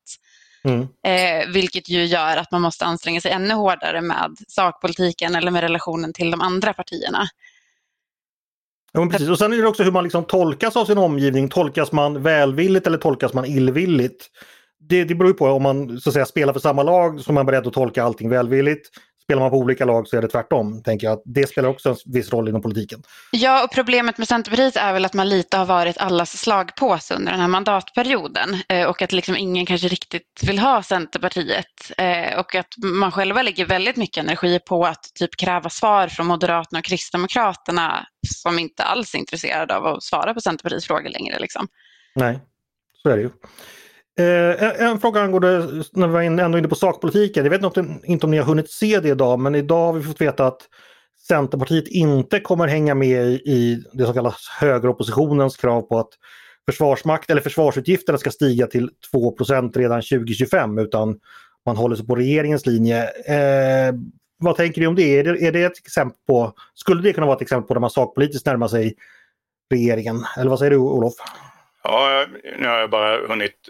Mm. 0.63 0.81
Eh, 0.81 1.47
vilket 1.53 1.89
ju 1.89 2.05
gör 2.05 2.37
att 2.37 2.51
man 2.51 2.61
måste 2.61 2.85
anstränga 2.85 3.21
sig 3.21 3.31
ännu 3.31 3.53
hårdare 3.53 4.01
med 4.01 4.35
sakpolitiken 4.47 5.35
eller 5.35 5.51
med 5.51 5.61
relationen 5.61 6.13
till 6.13 6.31
de 6.31 6.41
andra 6.41 6.73
partierna. 6.73 7.27
Ja, 8.91 9.05
precis. 9.11 9.29
Och 9.29 9.37
sen 9.37 9.53
är 9.53 9.57
det 9.57 9.67
också 9.67 9.83
hur 9.83 9.91
man 9.91 10.03
liksom 10.03 10.23
tolkas 10.23 10.77
av 10.77 10.85
sin 10.85 10.97
omgivning. 10.97 11.49
Tolkas 11.49 11.91
man 11.91 12.23
välvilligt 12.23 12.87
eller 12.87 12.97
tolkas 12.97 13.33
man 13.33 13.45
illvilligt? 13.45 14.27
Det, 14.89 15.03
det 15.03 15.15
beror 15.15 15.33
på 15.33 15.45
om 15.45 15.63
man 15.63 15.99
så 15.99 16.09
att 16.09 16.13
säga, 16.13 16.25
spelar 16.25 16.53
för 16.53 16.59
samma 16.59 16.83
lag 16.83 17.21
så 17.21 17.31
är 17.31 17.33
man 17.33 17.45
beredd 17.45 17.67
att 17.67 17.73
tolka 17.73 18.03
allting 18.03 18.29
välvilligt. 18.29 18.87
Spelar 19.29 19.41
man 19.41 19.51
på 19.51 19.57
olika 19.57 19.85
lag 19.85 20.07
så 20.07 20.17
är 20.17 20.21
det 20.21 20.27
tvärtom. 20.27 20.83
Tänker 20.83 21.07
jag. 21.07 21.21
Det 21.25 21.49
spelar 21.49 21.69
också 21.69 21.89
en 21.89 21.95
viss 22.05 22.33
roll 22.33 22.49
inom 22.49 22.61
politiken. 22.61 23.03
Ja, 23.31 23.63
och 23.63 23.71
problemet 23.71 24.17
med 24.17 24.27
Centerpartiet 24.27 24.75
är 24.75 24.93
väl 24.93 25.05
att 25.05 25.13
man 25.13 25.29
lite 25.29 25.57
har 25.57 25.65
varit 25.65 25.97
allas 25.97 26.37
slagpåse 26.37 27.15
under 27.15 27.31
den 27.31 27.41
här 27.41 27.47
mandatperioden 27.47 28.57
eh, 28.69 28.85
och 28.85 29.01
att 29.01 29.11
liksom 29.11 29.35
ingen 29.35 29.65
kanske 29.65 29.87
riktigt 29.87 30.43
vill 30.43 30.59
ha 30.59 30.83
Centerpartiet 30.83 31.91
eh, 31.97 32.39
och 32.39 32.55
att 32.55 32.67
man 32.77 33.11
själva 33.11 33.41
lägger 33.41 33.65
väldigt 33.65 33.95
mycket 33.95 34.23
energi 34.23 34.59
på 34.59 34.85
att 34.85 35.03
typ 35.19 35.35
kräva 35.35 35.69
svar 35.69 36.07
från 36.07 36.27
Moderaterna 36.27 36.79
och 36.79 36.85
Kristdemokraterna 36.85 38.05
som 38.33 38.59
inte 38.59 38.83
alls 38.83 39.15
är 39.15 39.19
intresserade 39.19 39.75
av 39.75 39.85
att 39.85 40.03
svara 40.03 40.33
på 40.33 40.41
Centerpartiets 40.41 40.87
frågor 40.87 41.09
längre. 41.09 41.39
Liksom. 41.39 41.67
Nej, 42.15 42.39
så 43.03 43.09
är 43.09 43.17
det 43.17 43.21
ju. 43.21 43.29
Eh, 44.19 44.87
en 44.89 44.99
fråga 44.99 45.21
angående, 45.21 45.83
när 45.91 46.07
vi 46.07 46.13
var 46.13 46.21
ändå 46.21 46.57
inne 46.57 46.67
på 46.67 46.75
sakpolitiken. 46.75 47.43
Jag 47.43 47.49
vet 47.49 47.77
inte 48.03 48.25
om 48.25 48.31
ni 48.31 48.37
har 48.37 48.45
hunnit 48.45 48.71
se 48.71 48.99
det 48.99 49.09
idag 49.09 49.39
men 49.39 49.55
idag 49.55 49.85
har 49.85 49.93
vi 49.93 50.03
fått 50.03 50.21
veta 50.21 50.47
att 50.47 50.61
Centerpartiet 51.27 51.87
inte 51.87 52.39
kommer 52.39 52.67
hänga 52.67 52.95
med 52.95 53.25
i 53.31 53.83
det 53.93 54.05
som 54.05 54.13
kallas 54.13 54.47
högeroppositionens 54.59 55.57
krav 55.57 55.81
på 55.81 55.99
att 55.99 56.09
försvarsmakt 56.69 57.29
eller 57.29 57.41
försvarsutgifterna 57.41 58.17
ska 58.17 58.31
stiga 58.31 58.67
till 58.67 58.89
2% 59.13 59.77
redan 59.77 60.01
2025 60.01 60.77
utan 60.77 61.19
man 61.65 61.77
håller 61.77 61.95
sig 61.95 62.07
på 62.07 62.15
regeringens 62.15 62.65
linje. 62.65 63.03
Eh, 63.03 63.93
vad 64.39 64.55
tänker 64.55 64.81
ni 64.81 64.87
om 64.87 64.95
det? 64.95 65.19
Är, 65.19 65.23
det? 65.23 65.47
är 65.47 65.51
det 65.51 65.63
ett 65.63 65.77
exempel 65.77 66.17
på, 66.27 66.53
skulle 66.73 67.01
det 67.01 67.13
kunna 67.13 67.25
vara 67.25 67.35
ett 67.35 67.41
exempel 67.41 67.67
på 67.67 67.73
när 67.73 67.81
man 67.81 67.89
sakpolitiskt 67.89 68.45
närmar 68.45 68.67
sig 68.67 68.95
regeringen? 69.71 70.25
Eller 70.37 70.49
vad 70.49 70.59
säger 70.59 70.71
du 70.71 70.77
Olof? 70.77 71.13
Ja, 71.83 72.25
nu 72.59 72.67
har 72.67 72.77
jag 72.77 72.89
bara 72.89 73.27
hunnit 73.27 73.69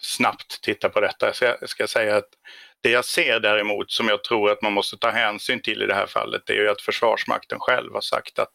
snabbt 0.00 0.62
titta 0.62 0.88
på 0.88 1.00
detta. 1.00 1.32
Så 1.32 1.44
jag 1.44 1.68
ska 1.68 1.86
säga 1.86 2.16
att 2.16 2.28
det 2.82 2.90
jag 2.90 3.04
ser 3.04 3.40
däremot 3.40 3.90
som 3.90 4.08
jag 4.08 4.24
tror 4.24 4.50
att 4.50 4.62
man 4.62 4.72
måste 4.72 4.96
ta 4.96 5.10
hänsyn 5.10 5.62
till 5.62 5.82
i 5.82 5.86
det 5.86 5.94
här 5.94 6.06
fallet 6.06 6.42
det 6.46 6.52
är 6.52 6.56
ju 6.56 6.68
att 6.68 6.82
Försvarsmakten 6.82 7.58
själv 7.60 7.92
har 7.94 8.00
sagt 8.00 8.38
att 8.38 8.52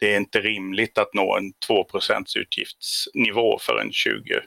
det 0.00 0.12
är 0.12 0.16
inte 0.16 0.40
rimligt 0.40 0.98
att 0.98 1.14
nå 1.14 1.36
en 1.36 1.52
2 1.66 1.86
utgiftsnivå 2.36 3.58
för 3.58 3.78
en 3.78 3.92
20 3.92 4.40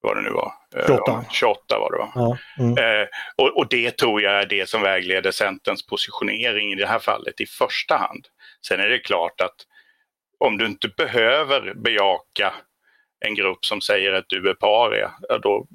vad 0.00 0.16
det 0.16 0.22
nu 0.22 0.30
var. 0.30 0.52
28. 0.86 1.12
Eh, 1.12 1.30
28 1.30 1.78
var 1.78 1.92
det 1.92 1.98
va? 1.98 2.12
Ja, 2.14 2.38
mm. 2.64 2.78
eh, 2.78 3.08
och, 3.36 3.56
och, 3.56 3.68
det 3.68 3.90
tror 3.90 4.22
jag 4.22 4.42
är 4.42 4.46
det 4.46 4.68
som 4.68 4.82
vägleder 4.82 5.30
Centerns 5.30 5.86
positionering 5.86 6.72
i 6.72 6.74
det 6.74 6.86
här 6.86 6.98
fallet 6.98 7.40
i 7.40 7.46
första 7.46 7.96
hand. 7.96 8.26
Sen 8.66 8.80
är 8.80 8.88
det 8.88 8.98
klart 8.98 9.40
att 9.40 9.56
om 10.38 10.58
du 10.58 10.66
inte 10.66 10.88
behöver 10.88 11.74
bejaka 11.74 12.52
en 13.26 13.34
grupp 13.34 13.64
som 13.64 13.80
säger 13.80 14.12
att 14.12 14.28
du 14.28 14.50
är 14.50 14.54
paria, 14.54 15.12
då 15.42 15.66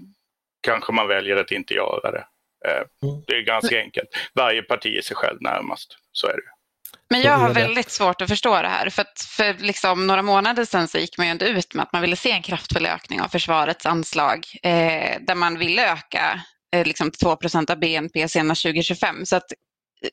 kanske 0.62 0.92
man 0.92 1.08
väljer 1.08 1.36
att 1.36 1.52
inte 1.52 1.74
göra 1.74 2.12
det. 2.12 2.26
Eh, 2.66 3.10
mm. 3.10 3.24
Det 3.28 3.34
är 3.34 3.42
ganska 3.42 3.80
enkelt. 3.80 4.10
Varje 4.34 4.62
parti 4.62 4.98
är 4.98 5.02
sig 5.02 5.16
själv 5.16 5.38
närmast, 5.42 5.98
så 6.12 6.28
är 6.28 6.34
det. 6.34 6.53
Men 7.14 7.22
jag 7.22 7.38
har 7.38 7.54
väldigt 7.54 7.92
svårt 7.92 8.22
att 8.22 8.30
förstå 8.30 8.62
det 8.62 8.68
här. 8.68 8.90
För, 8.90 9.02
att 9.02 9.22
för 9.22 9.54
liksom 9.54 10.08
några 10.08 10.22
månader 10.22 10.66
sedan 10.66 10.88
så 10.88 10.98
gick 10.98 11.18
man 11.18 11.28
ju 11.28 11.32
ändå 11.32 11.46
ut 11.46 11.74
med 11.74 11.84
att 11.84 11.94
man 11.94 12.02
ville 12.02 12.16
se 12.16 12.32
en 12.32 12.42
kraftfull 12.42 12.86
ökning 12.86 13.22
av 13.22 13.28
försvarets 13.28 13.86
anslag. 13.86 14.46
Eh, 14.64 15.22
där 15.22 15.36
man 15.36 15.60
ville 15.60 15.92
öka 15.92 16.42
eh, 16.76 16.86
liksom 16.86 17.12
2% 17.12 17.72
av 17.72 17.80
BNP 17.80 18.28
senast 18.28 18.62
2025. 18.62 19.26
Så 19.26 19.36
att, 19.36 19.52
eh, 19.52 20.10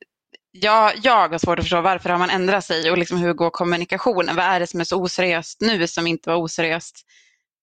jag, 0.52 0.92
jag 1.02 1.28
har 1.28 1.38
svårt 1.38 1.58
att 1.58 1.64
förstå 1.64 1.80
varför 1.80 2.10
har 2.10 2.18
man 2.18 2.30
ändrat 2.30 2.64
sig 2.64 2.90
och 2.90 2.98
liksom 2.98 3.18
hur 3.18 3.32
går 3.32 3.50
kommunikationen? 3.50 4.36
Vad 4.36 4.44
är 4.44 4.60
det 4.60 4.66
som 4.66 4.80
är 4.80 4.84
så 4.84 5.02
oseriöst 5.02 5.60
nu 5.60 5.86
som 5.86 6.06
inte 6.06 6.30
var 6.30 6.36
oseriöst 6.36 7.06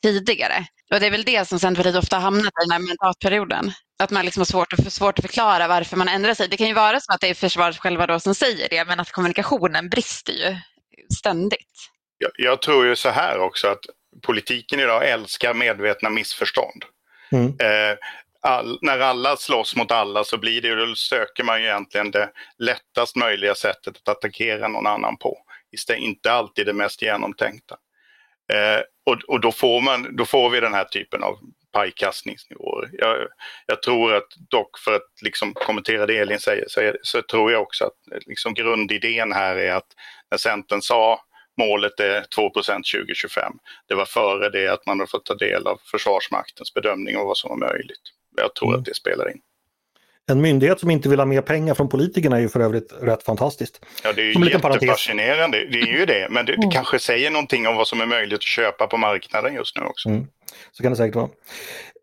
tidigare? 0.04 0.66
Och 0.94 1.00
det 1.00 1.06
är 1.06 1.12
väl 1.12 1.24
det 1.24 1.48
som 1.48 1.60
Centerpartiet 1.60 2.04
ofta 2.04 2.20
hamnat 2.20 2.46
i 2.46 2.66
den 2.66 2.72
här 2.72 2.80
mandatperioden. 2.80 3.74
Att 4.00 4.12
man 4.12 4.26
liksom 4.26 4.42
har 4.42 4.46
svårt 4.46 4.74
att, 4.74 4.94
svårt 4.94 5.20
att 5.20 5.26
förklara 5.26 5.68
varför 5.68 5.98
man 5.98 6.08
ändrar 6.08 6.34
sig. 6.34 6.48
Det 6.48 6.58
kan 6.58 6.68
ju 6.68 6.74
vara 6.74 7.00
så 7.00 7.14
att 7.14 7.22
det 7.22 7.30
är 7.30 7.34
försvaret 7.34 7.78
själva 7.78 8.08
då 8.08 8.20
som 8.20 8.36
säger 8.36 8.70
det, 8.70 8.86
men 8.86 9.00
att 9.00 9.12
kommunikationen 9.12 9.90
brister 9.90 10.34
ju 10.34 10.58
ständigt. 11.18 11.90
Jag, 12.18 12.32
jag 12.36 12.62
tror 12.62 12.86
ju 12.86 12.96
så 12.96 13.10
här 13.10 13.40
också 13.40 13.68
att 13.68 13.86
politiken 14.22 14.80
idag 14.80 15.10
älskar 15.10 15.54
medvetna 15.54 16.10
missförstånd. 16.10 16.84
Mm. 17.32 17.48
Eh, 17.48 17.98
all, 18.42 18.80
när 18.82 19.00
alla 19.00 19.38
slåss 19.38 19.76
mot 19.76 19.92
alla 19.92 20.24
så 20.24 20.38
blir 20.38 20.62
det, 20.62 20.76
då 20.76 20.96
söker 20.96 21.44
man 21.44 21.62
ju 21.62 21.68
egentligen 21.68 22.12
det 22.12 22.30
lättast 22.58 23.16
möjliga 23.16 23.56
sättet 23.56 23.98
att 23.98 24.08
attackera 24.08 24.68
någon 24.68 24.88
annan 24.88 25.18
på. 25.18 25.38
Istället 25.72 26.02
inte 26.02 26.32
alltid 26.32 26.66
det 26.66 26.74
mest 26.74 27.02
genomtänkta. 27.02 27.76
Eh, 28.54 28.82
och 29.06 29.22
och 29.28 29.40
då, 29.40 29.52
får 29.52 29.82
man, 29.82 30.16
då 30.16 30.26
får 30.26 30.50
vi 30.50 30.60
den 30.60 30.74
här 30.74 30.86
typen 30.86 31.24
av 31.24 31.40
pajkastningsnivåer. 31.74 32.90
Jag, 32.94 33.28
jag 33.66 33.82
tror 33.82 34.14
att 34.14 34.28
dock 34.50 34.80
för 34.80 34.96
att 34.96 35.22
liksom 35.22 35.54
kommentera 35.54 36.06
det 36.06 36.18
Elin 36.18 36.40
säger 36.40 36.66
så, 36.68 36.82
är, 36.82 36.98
så 37.02 37.22
tror 37.22 37.52
jag 37.52 37.62
också 37.62 37.86
att 37.86 38.24
liksom 38.26 38.54
grundidén 38.54 39.32
här 39.32 39.56
är 39.56 39.74
att 39.74 39.88
när 40.32 40.38
Centern 40.38 40.82
sa 40.82 41.22
målet 41.58 42.00
är 42.00 42.22
2% 42.22 42.54
2025. 42.64 43.54
Det 43.88 43.96
var 43.96 44.06
före 44.06 44.50
det 44.50 44.68
att 44.68 44.86
man 44.86 45.00
har 45.00 45.08
fått 45.08 45.26
ta 45.26 45.36
del 45.36 45.68
av 45.68 45.80
Försvarsmaktens 45.92 46.74
bedömning 46.74 47.18
av 47.18 47.26
vad 47.26 47.38
som 47.38 47.50
var 47.50 47.72
möjligt. 47.74 48.02
Jag 48.36 48.56
tror 48.56 48.70
mm. 48.70 48.80
att 48.80 48.86
det 48.86 48.96
spelar 48.96 49.32
in. 49.32 49.42
En 50.32 50.42
myndighet 50.42 50.80
som 50.80 50.92
inte 50.92 51.10
vill 51.10 51.20
ha 51.20 51.26
mer 51.26 51.42
pengar 51.42 51.74
från 51.74 51.90
politikerna 51.90 52.38
är 52.38 52.42
ju 52.42 52.50
för 52.50 52.60
övrigt 52.60 52.94
rätt 53.02 53.24
fantastiskt. 53.24 53.86
Ja, 54.04 54.14
det 54.14 54.22
är 54.22 54.26
ju 54.26 54.50
jättefascinerande. 54.50 55.58
Det 55.72 55.82
är 55.82 56.00
ju 56.00 56.06
det, 56.06 56.28
men 56.30 56.46
det, 56.46 56.52
det 56.52 56.58
mm. 56.58 56.72
kanske 56.72 57.00
säger 57.00 57.32
någonting 57.32 57.68
om 57.68 57.76
vad 57.76 57.88
som 57.88 58.02
är 58.02 58.06
möjligt 58.06 58.38
att 58.38 58.44
köpa 58.44 58.88
på 58.88 58.98
marknaden 58.98 59.54
just 59.54 59.78
nu 59.78 59.84
också. 59.84 60.10
Mm. 60.10 60.28
Så 60.72 60.84
kan 60.84 60.92
det 60.92 60.96
säkert 60.96 61.16
vara. 61.16 61.30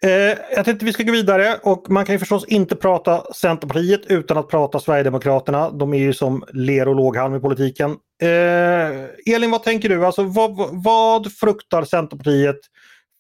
Eh, 0.03 0.39
jag 0.57 0.65
tänkte 0.65 0.85
vi 0.85 0.93
ska 0.93 1.03
gå 1.03 1.13
vidare 1.13 1.59
och 1.63 1.91
man 1.91 2.05
kan 2.05 2.15
ju 2.15 2.19
förstås 2.19 2.45
inte 2.45 2.77
prata 2.77 3.33
Centerpartiet 3.33 4.07
utan 4.07 4.39
att 4.39 4.49
prata 4.49 4.81
Sverigedemokraterna. 4.81 5.71
De 5.71 5.95
är 5.95 5.99
ju 5.99 6.13
som 6.13 6.45
ler 6.53 6.89
och 6.89 6.95
låghalm 6.95 7.35
i 7.35 7.41
politiken. 7.41 7.91
Eh, 8.23 9.35
Elin, 9.35 9.51
vad 9.51 9.63
tänker 9.63 9.89
du? 9.89 10.07
Alltså, 10.07 10.23
vad, 10.23 10.57
vad 10.85 11.33
fruktar 11.33 11.85
Centerpartiet 11.85 12.61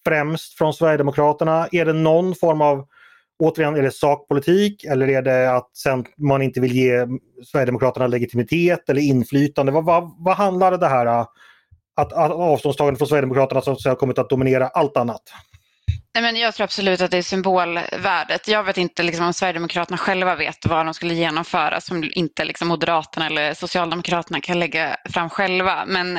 främst 0.06 0.58
från 0.58 0.75
Sverigedemokraterna? 0.75 1.68
Är 1.73 1.84
det 1.84 1.92
någon 1.92 2.34
form 2.34 2.61
av 2.61 2.87
återigen, 3.38 3.76
är 3.76 3.82
det 3.82 3.90
sakpolitik 3.90 4.84
eller 4.84 5.08
är 5.08 5.22
det 5.22 5.56
att 5.56 5.70
man 6.16 6.42
inte 6.42 6.60
vill 6.60 6.72
ge 6.72 7.06
Sverigedemokraterna 7.46 8.06
legitimitet 8.06 8.88
eller 8.88 9.00
inflytande? 9.00 9.72
Vad, 9.72 9.84
vad, 9.84 10.14
vad 10.18 10.36
handlar 10.36 10.78
det 10.78 10.88
här 10.88 11.06
att, 11.06 11.32
att 11.96 12.12
avståndstagandet 12.12 12.98
från 12.98 13.08
Sverigedemokraterna 13.08 13.60
som 13.60 13.76
har 13.84 13.94
kommit 13.94 14.18
att 14.18 14.30
dominera 14.30 14.68
allt 14.68 14.96
annat? 14.96 15.22
Nej, 16.14 16.22
men 16.22 16.36
jag 16.36 16.54
tror 16.54 16.64
absolut 16.64 17.00
att 17.00 17.10
det 17.10 17.18
är 17.18 17.22
symbolvärdet. 17.22 18.48
Jag 18.48 18.64
vet 18.64 18.78
inte 18.78 19.02
liksom, 19.02 19.26
om 19.26 19.32
Sverigedemokraterna 19.32 19.98
själva 19.98 20.36
vet 20.36 20.66
vad 20.66 20.86
de 20.86 20.94
skulle 20.94 21.14
genomföra 21.14 21.80
som 21.80 22.10
inte 22.14 22.44
liksom, 22.44 22.68
Moderaterna 22.68 23.26
eller 23.26 23.54
Socialdemokraterna 23.54 24.40
kan 24.40 24.58
lägga 24.58 24.96
fram 25.10 25.30
själva. 25.30 25.84
Men 25.86 26.18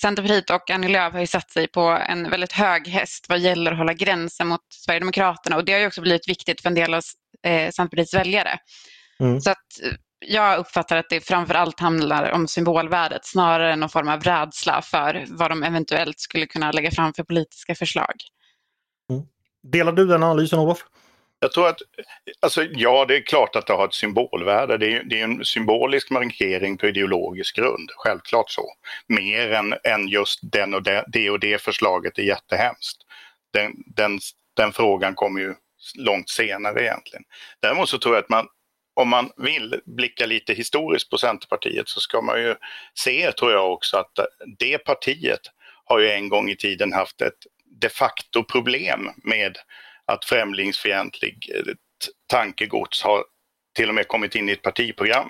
Centerpartiet 0.00 0.50
och 0.50 0.70
Annie 0.70 0.88
Lööf 0.88 1.12
har 1.12 1.20
ju 1.20 1.26
satt 1.26 1.50
sig 1.50 1.68
på 1.68 1.80
en 1.80 2.30
väldigt 2.30 2.52
hög 2.52 2.88
häst 2.88 3.26
vad 3.28 3.38
gäller 3.38 3.72
att 3.72 3.78
hålla 3.78 3.92
gränsen 3.92 4.48
mot 4.48 4.60
Sverigedemokraterna 4.74 5.56
och 5.56 5.64
det 5.64 5.72
har 5.72 5.80
ju 5.80 5.86
också 5.86 6.00
blivit 6.00 6.28
viktigt 6.28 6.60
för 6.60 6.68
en 6.68 6.74
del 6.74 6.94
av 6.94 7.02
eh, 7.46 7.70
Centerpartiets 7.70 8.14
väljare. 8.14 8.58
Mm. 9.20 9.40
Så 9.40 9.50
att 9.50 9.82
eh, 9.82 9.92
jag 10.26 10.58
uppfattar 10.58 10.96
att 10.96 11.10
det 11.10 11.20
framför 11.20 11.54
allt 11.54 11.80
handlar 11.80 12.30
om 12.30 12.48
symbolvärdet 12.48 13.26
snarare 13.26 13.72
än 13.72 13.80
någon 13.80 13.88
form 13.88 14.08
av 14.08 14.22
rädsla 14.22 14.82
för 14.82 15.24
vad 15.28 15.50
de 15.50 15.62
eventuellt 15.62 16.20
skulle 16.20 16.46
kunna 16.46 16.72
lägga 16.72 16.90
fram 16.90 17.12
för 17.14 17.22
politiska 17.22 17.74
förslag. 17.74 18.14
Delar 19.72 19.92
du 19.92 20.06
den 20.06 20.22
analysen 20.22 20.58
Olof? 20.58 20.84
Jag 21.40 21.52
tror 21.52 21.68
att, 21.68 21.78
alltså 22.40 22.64
ja 22.64 23.04
det 23.04 23.16
är 23.16 23.20
klart 23.20 23.56
att 23.56 23.66
det 23.66 23.72
har 23.72 23.84
ett 23.84 23.94
symbolvärde. 23.94 24.78
Det 24.78 24.92
är, 24.92 25.02
det 25.04 25.20
är 25.20 25.24
en 25.24 25.44
symbolisk 25.44 26.10
markering 26.10 26.76
på 26.78 26.86
ideologisk 26.86 27.56
grund, 27.56 27.90
självklart 27.96 28.50
så. 28.50 28.72
Mer 29.06 29.52
än, 29.52 29.74
än 29.84 30.08
just 30.08 30.40
den 30.42 30.74
och 30.74 30.82
det, 30.82 31.04
det 31.08 31.30
och 31.30 31.40
det 31.40 31.62
förslaget 31.62 32.18
är 32.18 32.22
jättehemskt. 32.22 32.96
Den, 33.52 33.72
den, 33.86 34.18
den 34.56 34.72
frågan 34.72 35.14
kommer 35.14 35.40
ju 35.40 35.54
långt 35.98 36.28
senare 36.28 36.82
egentligen. 36.82 37.24
Däremot 37.60 37.88
så 37.88 37.98
tror 37.98 38.14
jag 38.14 38.22
att 38.22 38.30
man, 38.30 38.46
om 38.94 39.08
man 39.08 39.30
vill 39.36 39.80
blicka 39.84 40.26
lite 40.26 40.52
historiskt 40.52 41.10
på 41.10 41.18
Centerpartiet 41.18 41.88
så 41.88 42.00
ska 42.00 42.20
man 42.20 42.42
ju 42.42 42.54
se, 42.94 43.32
tror 43.32 43.52
jag 43.52 43.72
också, 43.72 43.96
att 43.96 44.18
det 44.58 44.78
partiet 44.78 45.40
har 45.84 45.98
ju 45.98 46.10
en 46.10 46.28
gång 46.28 46.50
i 46.50 46.56
tiden 46.56 46.92
haft 46.92 47.20
ett 47.20 47.38
de 47.80 47.88
facto 47.88 48.44
problem 48.44 49.10
med 49.16 49.58
att 50.04 50.24
främlingsfientlig 50.24 51.50
eh, 51.54 51.72
tankegods 52.26 53.02
har 53.02 53.24
till 53.76 53.88
och 53.88 53.94
med 53.94 54.08
kommit 54.08 54.34
in 54.34 54.48
i 54.48 54.52
ett 54.52 54.62
partiprogram. 54.62 55.28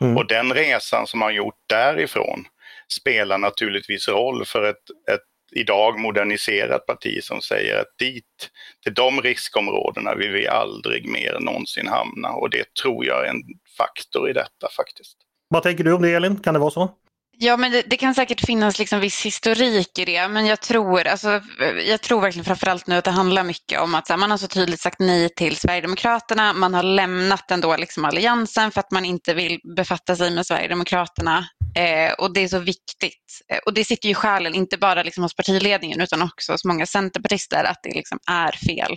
Mm. 0.00 0.16
Och 0.16 0.26
den 0.26 0.54
resan 0.54 1.06
som 1.06 1.20
man 1.20 1.34
gjort 1.34 1.58
därifrån 1.66 2.44
spelar 2.88 3.38
naturligtvis 3.38 4.08
roll 4.08 4.44
för 4.44 4.70
ett, 4.70 4.90
ett 5.12 5.20
idag 5.52 5.98
moderniserat 5.98 6.86
parti 6.86 7.22
som 7.22 7.40
säger 7.40 7.80
att 7.80 7.98
dit, 7.98 8.50
till 8.82 8.94
de 8.94 9.22
riskområdena 9.22 10.14
vill 10.14 10.30
vi 10.30 10.48
aldrig 10.48 11.08
mer 11.08 11.40
någonsin 11.40 11.88
hamna 11.88 12.30
och 12.30 12.50
det 12.50 12.74
tror 12.82 13.06
jag 13.06 13.26
är 13.26 13.30
en 13.30 13.42
faktor 13.78 14.30
i 14.30 14.32
detta 14.32 14.68
faktiskt. 14.76 15.16
Vad 15.48 15.62
tänker 15.62 15.84
du 15.84 15.92
om 15.92 16.02
det 16.02 16.14
Elin? 16.14 16.40
Kan 16.40 16.54
det 16.54 16.60
vara 16.60 16.70
så? 16.70 16.94
Ja, 17.42 17.56
men 17.56 17.72
det, 17.72 17.82
det, 17.86 17.96
kan 17.96 18.14
säkert 18.14 18.46
finnas 18.46 18.78
liksom 18.78 19.00
viss 19.00 19.26
historik 19.26 19.98
i 19.98 20.04
det, 20.04 20.28
men 20.28 20.46
jag 20.46 20.60
tror, 20.60 21.06
alltså, 21.06 21.40
jag 21.86 22.00
tror 22.00 22.20
verkligen 22.20 22.44
framförallt 22.44 22.86
nu 22.86 22.96
att 22.96 23.04
det 23.04 23.10
handlar 23.10 23.44
mycket 23.44 23.80
om 23.80 23.94
att 23.94 24.08
här, 24.08 24.16
man 24.16 24.30
har 24.30 24.38
så 24.38 24.48
tydligt 24.48 24.80
sagt 24.80 24.98
nej 24.98 25.28
till 25.36 25.56
Sverigedemokraterna, 25.56 26.52
man 26.52 26.74
har 26.74 26.82
lämnat 26.82 27.50
ändå 27.50 27.76
liksom 27.76 28.04
alliansen 28.04 28.70
för 28.70 28.80
att 28.80 28.90
man 28.90 29.04
inte 29.04 29.34
vill 29.34 29.60
befatta 29.76 30.16
sig 30.16 30.30
med 30.30 30.46
Sverigedemokraterna 30.46 31.48
eh, 31.76 32.12
och 32.12 32.34
det 32.34 32.40
är 32.40 32.48
så 32.48 32.58
viktigt. 32.58 33.40
Eh, 33.52 33.58
och 33.66 33.74
det 33.74 33.84
sitter 33.84 34.06
ju 34.06 34.12
i 34.12 34.14
själen, 34.14 34.54
inte 34.54 34.78
bara 34.78 35.02
liksom 35.02 35.22
hos 35.22 35.36
partiledningen 35.36 36.00
utan 36.00 36.22
också 36.22 36.52
hos 36.52 36.64
många 36.64 36.86
centerpartister, 36.86 37.64
att 37.64 37.80
det 37.82 37.94
liksom 37.94 38.18
är 38.30 38.52
fel 38.52 38.96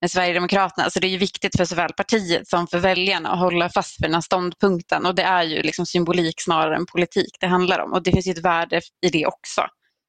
med 0.00 0.10
Sverigedemokraterna. 0.10 0.90
Så 0.90 1.00
det 1.00 1.06
är 1.06 1.10
ju 1.10 1.18
viktigt 1.18 1.56
för 1.56 1.64
såväl 1.64 1.92
partiet 1.92 2.48
som 2.48 2.66
för 2.66 2.78
väljarna 2.78 3.30
att 3.30 3.38
hålla 3.38 3.68
fast 3.68 4.00
vid 4.00 4.08
den 4.08 4.14
här 4.14 4.20
ståndpunkten 4.20 5.06
och 5.06 5.14
det 5.14 5.22
är 5.22 5.42
ju 5.42 5.62
liksom 5.62 5.86
symbolik 5.86 6.34
snarare 6.38 6.76
än 6.76 6.86
politik 6.86 7.36
det 7.40 7.46
handlar 7.46 7.78
om 7.78 7.92
och 7.92 8.02
det 8.02 8.12
finns 8.12 8.26
ju 8.26 8.32
ett 8.32 8.44
värde 8.44 8.80
i 9.06 9.08
det 9.08 9.26
också. 9.26 9.62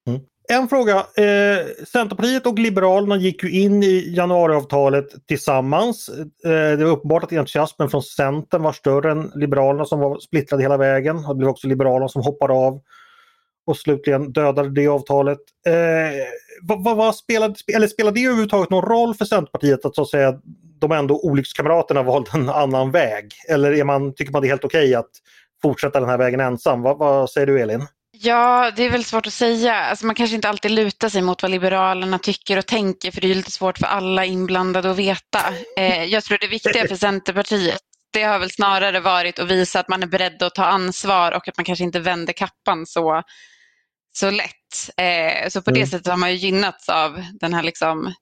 Mm. 0.07 0.21
En 0.51 0.67
fråga. 0.67 0.95
Eh, 0.97 1.85
Centerpartiet 1.91 2.45
och 2.45 2.59
Liberalerna 2.59 3.17
gick 3.17 3.43
ju 3.43 3.61
in 3.61 3.83
i 3.83 4.13
januariavtalet 4.15 5.05
tillsammans. 5.27 6.09
Eh, 6.45 6.77
det 6.77 6.83
var 6.83 6.91
uppenbart 6.91 7.23
att 7.23 7.31
entusiasmen 7.31 7.89
från 7.89 8.03
Centern 8.03 8.61
var 8.61 8.71
större 8.71 9.11
än 9.11 9.31
Liberalerna 9.35 9.85
som 9.85 9.99
var 9.99 10.19
splittrade 10.19 10.63
hela 10.63 10.77
vägen. 10.77 11.21
Det 11.27 11.35
blev 11.35 11.49
också 11.49 11.67
Liberalerna 11.67 12.07
som 12.07 12.21
hoppade 12.21 12.53
av 12.53 12.81
och 13.69 13.77
slutligen 13.77 14.31
dödade 14.31 14.69
det 14.69 14.87
avtalet. 14.87 15.39
Eh, 15.67 15.73
vad, 16.61 16.83
vad, 16.83 16.97
vad 16.97 17.15
spelade, 17.15 17.55
eller 17.75 17.87
spelade 17.87 18.19
det 18.19 18.25
överhuvudtaget 18.25 18.69
någon 18.69 18.85
roll 18.85 19.15
för 19.15 19.25
Centerpartiet 19.25 19.85
att 19.85 19.95
så 19.95 20.01
att 20.01 20.09
säga 20.09 20.33
de 20.79 20.91
ändå 20.91 21.19
olyckskamraterna 21.19 22.03
valde 22.03 22.31
en 22.33 22.49
annan 22.49 22.91
väg? 22.91 23.33
Eller 23.49 23.71
är 23.71 23.83
man, 23.83 24.15
tycker 24.15 24.31
man 24.31 24.41
det 24.41 24.47
är 24.47 24.49
helt 24.49 24.65
okej 24.65 24.83
okay 24.83 24.95
att 24.95 25.09
fortsätta 25.61 25.99
den 25.99 26.09
här 26.09 26.17
vägen 26.17 26.39
ensam? 26.39 26.81
Vad, 26.81 26.97
vad 26.97 27.29
säger 27.29 27.47
du 27.47 27.61
Elin? 27.61 27.87
Ja, 28.11 28.71
det 28.75 28.83
är 28.83 28.89
väl 28.89 29.03
svårt 29.03 29.27
att 29.27 29.33
säga. 29.33 29.75
Alltså 29.75 30.05
man 30.05 30.15
kanske 30.15 30.35
inte 30.35 30.49
alltid 30.49 30.71
lutar 30.71 31.09
sig 31.09 31.21
mot 31.21 31.41
vad 31.41 31.51
Liberalerna 31.51 32.19
tycker 32.19 32.57
och 32.57 32.65
tänker 32.65 33.11
för 33.11 33.21
det 33.21 33.31
är 33.31 33.35
lite 33.35 33.51
svårt 33.51 33.77
för 33.77 33.85
alla 33.85 34.25
inblandade 34.25 34.91
att 34.91 34.97
veta. 34.97 35.39
Eh, 35.77 36.03
jag 36.03 36.23
tror 36.23 36.37
det 36.41 36.47
viktiga 36.47 36.87
för 36.87 36.95
Centerpartiet 36.95 37.79
det 38.11 38.23
har 38.23 38.39
väl 38.39 38.51
snarare 38.51 38.99
varit 38.99 39.39
att 39.39 39.51
visa 39.51 39.79
att 39.79 39.89
man 39.89 40.03
är 40.03 40.07
beredd 40.07 40.43
att 40.43 40.55
ta 40.55 40.65
ansvar 40.65 41.31
och 41.31 41.47
att 41.47 41.57
man 41.57 41.65
kanske 41.65 41.83
inte 41.83 41.99
vänder 41.99 42.33
kappan 42.33 42.85
så 42.85 43.23
så 44.19 44.29
lätt. 44.31 44.89
Eh, 44.97 45.49
så 45.49 45.61
på 45.61 45.69
mm. 45.69 45.81
det 45.81 45.87
sättet 45.87 46.07
har 46.07 46.17
man 46.17 46.31
ju 46.31 46.37
gynnats 46.37 46.89
av 46.89 47.23
den 47.39 47.53
här 47.53 47.63
liksom 47.63 48.13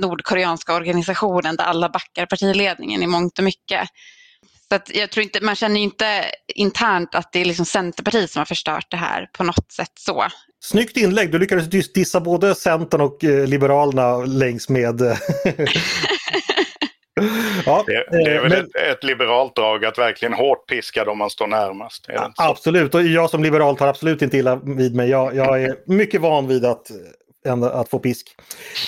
nordkoreanska 0.00 0.74
organisationen 0.74 1.56
där 1.56 1.64
alla 1.64 1.88
backar 1.88 2.26
partiledningen 2.26 3.02
i 3.02 3.06
mångt 3.06 3.38
och 3.38 3.44
mycket. 3.44 3.88
Så 4.68 4.74
att 4.74 4.90
jag 4.94 5.10
tror 5.10 5.24
inte, 5.24 5.40
man 5.40 5.56
känner 5.56 5.76
ju 5.76 5.82
inte 5.82 6.24
internt 6.54 7.14
att 7.14 7.32
det 7.32 7.40
är 7.40 7.44
liksom 7.44 7.66
Centerpartiet 7.66 8.30
som 8.30 8.40
har 8.40 8.46
förstört 8.46 8.86
det 8.90 8.96
här 8.96 9.26
på 9.32 9.44
något 9.44 9.72
sätt 9.72 9.92
så. 9.94 10.24
Snyggt 10.60 10.96
inlägg, 10.96 11.32
du 11.32 11.38
lyckades 11.38 11.92
dissa 11.92 12.20
både 12.20 12.54
Centern 12.54 13.00
och 13.00 13.24
eh, 13.24 13.46
Liberalerna 13.46 14.16
längs 14.16 14.68
med 14.68 15.00
Ja, 17.66 17.84
det, 17.86 18.04
det, 18.10 18.30
är 18.30 18.40
väl 18.40 18.50
men, 18.50 18.60
ett, 18.64 18.76
ett, 18.76 19.04
liberalt 19.04 19.56
drag 19.56 19.84
att 19.84 19.98
verkligen 19.98 20.34
hårt 20.34 20.66
piska 20.66 21.04
dem 21.04 21.18
man 21.18 21.30
står 21.30 21.46
närmast. 21.46 22.06
absolut, 22.36 22.94
och 22.94 23.02
jag 23.02 23.30
som 23.30 23.42
liberal 23.42 23.76
tar 23.76 23.86
absolut 23.86 24.22
inte 24.22 24.38
illa 24.38 24.56
vid 24.56 24.94
mig. 24.94 25.10
Jag, 25.10 25.34
jag 25.34 25.62
är 25.62 25.76
mycket 25.86 26.20
van 26.20 26.48
vid 26.48 26.64
att, 26.64 26.90
att 27.72 27.88
få 27.88 27.98
pisk. 27.98 28.36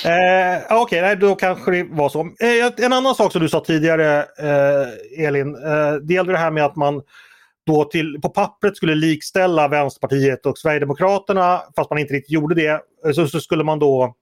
Eh, 0.04 0.76
Okej, 0.76 1.02
okay, 1.02 1.14
då 1.14 1.34
kanske 1.34 1.70
det 1.70 1.86
var 1.90 2.08
så. 2.08 2.20
Eh, 2.20 2.84
en 2.84 2.92
annan 2.92 3.14
sak 3.14 3.32
som 3.32 3.42
du 3.42 3.48
sa 3.48 3.60
tidigare 3.60 4.18
eh, 4.18 5.24
Elin, 5.26 5.54
eh, 5.54 5.94
det 5.94 6.14
gällde 6.14 6.32
det 6.32 6.38
här 6.38 6.50
med 6.50 6.64
att 6.64 6.76
man 6.76 7.02
då 7.66 7.84
till, 7.84 8.18
på 8.22 8.28
pappret 8.28 8.76
skulle 8.76 8.94
likställa 8.94 9.68
Vänsterpartiet 9.68 10.46
och 10.46 10.58
Sverigedemokraterna 10.58 11.62
fast 11.76 11.90
man 11.90 11.98
inte 11.98 12.14
riktigt 12.14 12.32
gjorde 12.32 12.54
det. 12.54 12.80
Så, 13.14 13.26
så 13.26 13.40
skulle 13.40 13.64
man 13.64 13.78
då 13.78 14.14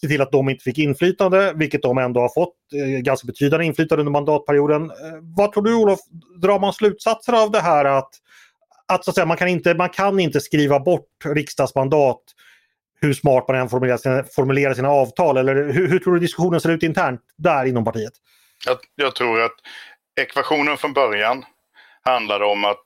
se 0.00 0.08
till 0.08 0.20
att 0.20 0.32
de 0.32 0.48
inte 0.48 0.64
fick 0.64 0.78
inflytande, 0.78 1.52
vilket 1.56 1.82
de 1.82 1.98
ändå 1.98 2.20
har 2.20 2.28
fått 2.28 2.56
eh, 2.74 3.00
ganska 3.00 3.26
betydande 3.26 3.66
inflytande 3.66 4.00
under 4.00 4.12
mandatperioden. 4.12 4.90
Eh, 4.90 4.96
vad 5.22 5.52
tror 5.52 5.62
du 5.62 5.74
Olof, 5.74 6.00
drar 6.42 6.58
man 6.58 6.72
slutsatser 6.72 7.42
av 7.42 7.50
det 7.50 7.60
här 7.60 7.84
att, 7.84 8.10
att, 8.88 9.04
så 9.04 9.10
att 9.10 9.14
säga, 9.14 9.26
man, 9.26 9.36
kan 9.36 9.48
inte, 9.48 9.74
man 9.74 9.88
kan 9.88 10.20
inte 10.20 10.40
skriva 10.40 10.80
bort 10.80 11.08
riksdagsmandat 11.24 12.20
hur 13.00 13.14
smart 13.14 13.48
man 13.48 13.56
än 13.56 13.68
formulerar 13.68 13.96
sina, 13.96 14.24
formulerar 14.24 14.74
sina 14.74 14.88
avtal 14.90 15.36
eller 15.36 15.54
hur, 15.54 15.88
hur, 15.88 15.98
tror 15.98 16.14
du 16.14 16.20
diskussionen 16.20 16.60
ser 16.60 16.70
ut 16.70 16.82
internt 16.82 17.20
där 17.36 17.64
inom 17.64 17.84
partiet? 17.84 18.12
Jag, 18.66 18.78
jag 18.94 19.14
tror 19.14 19.40
att 19.40 19.54
ekvationen 20.20 20.76
från 20.76 20.92
början 20.92 21.44
handlade 22.02 22.44
om 22.44 22.64
att 22.64 22.84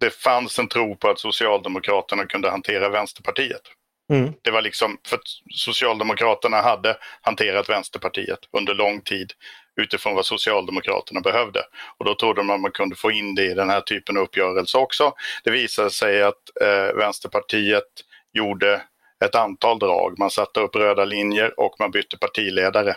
det 0.00 0.10
fanns 0.10 0.58
en 0.58 0.68
tro 0.68 0.96
på 0.96 1.08
att 1.08 1.18
Socialdemokraterna 1.18 2.26
kunde 2.26 2.50
hantera 2.50 2.88
Vänsterpartiet. 2.88 3.62
Mm. 4.10 4.32
Det 4.42 4.50
var 4.50 4.62
liksom 4.62 4.98
för 5.06 5.16
att 5.16 5.22
Socialdemokraterna 5.54 6.60
hade 6.62 6.96
hanterat 7.22 7.68
Vänsterpartiet 7.68 8.38
under 8.52 8.74
lång 8.74 9.00
tid 9.00 9.32
utifrån 9.76 10.14
vad 10.14 10.26
Socialdemokraterna 10.26 11.20
behövde. 11.20 11.60
Och 11.98 12.04
då 12.04 12.14
trodde 12.14 12.42
man 12.42 12.54
att 12.54 12.60
man 12.60 12.70
kunde 12.70 12.96
få 12.96 13.10
in 13.10 13.34
det 13.34 13.44
i 13.44 13.54
den 13.54 13.70
här 13.70 13.80
typen 13.80 14.16
av 14.16 14.22
uppgörelse 14.22 14.78
också. 14.78 15.12
Det 15.44 15.50
visade 15.50 15.90
sig 15.90 16.22
att 16.22 16.60
eh, 16.60 16.96
Vänsterpartiet 16.96 17.84
gjorde 18.32 18.82
ett 19.24 19.34
antal 19.34 19.78
drag. 19.78 20.18
Man 20.18 20.30
satte 20.30 20.60
upp 20.60 20.76
röda 20.76 21.04
linjer 21.04 21.60
och 21.60 21.76
man 21.78 21.90
bytte 21.90 22.18
partiledare. 22.18 22.96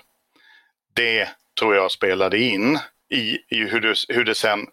Det 0.96 1.30
tror 1.60 1.76
jag 1.76 1.92
spelade 1.92 2.38
in 2.40 2.80
i, 3.14 3.38
i 3.50 3.64
hur, 3.70 3.82
det, 3.82 3.96
hur 4.08 4.24
det 4.24 4.36
sen 4.36 4.68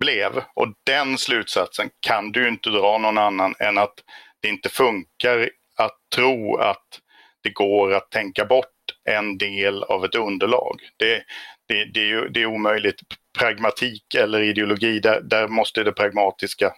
blev. 0.00 0.42
Och 0.54 0.68
den 0.84 1.18
slutsatsen 1.18 1.90
kan 2.00 2.32
du 2.32 2.48
inte 2.48 2.70
dra 2.70 2.98
någon 2.98 3.18
annan 3.18 3.54
än 3.58 3.78
att 3.78 3.94
det 4.40 4.48
inte 4.48 4.68
funkar 4.68 5.50
att 5.76 5.96
tro 6.14 6.56
att 6.56 7.00
det 7.42 7.50
går 7.50 7.94
att 7.94 8.10
tänka 8.10 8.44
bort 8.44 8.66
en 9.04 9.38
del 9.38 9.82
av 9.82 10.04
ett 10.04 10.14
underlag. 10.14 10.80
Det, 10.96 11.22
det, 11.68 11.84
det, 11.94 12.00
är, 12.00 12.06
ju, 12.06 12.28
det 12.28 12.42
är 12.42 12.46
omöjligt. 12.46 13.00
Pragmatik 13.38 14.14
eller 14.14 14.40
ideologi, 14.40 15.00
där, 15.00 15.20
där 15.20 15.48
måste 15.48 15.82
det 15.82 15.92
pragmatiska 15.92 16.72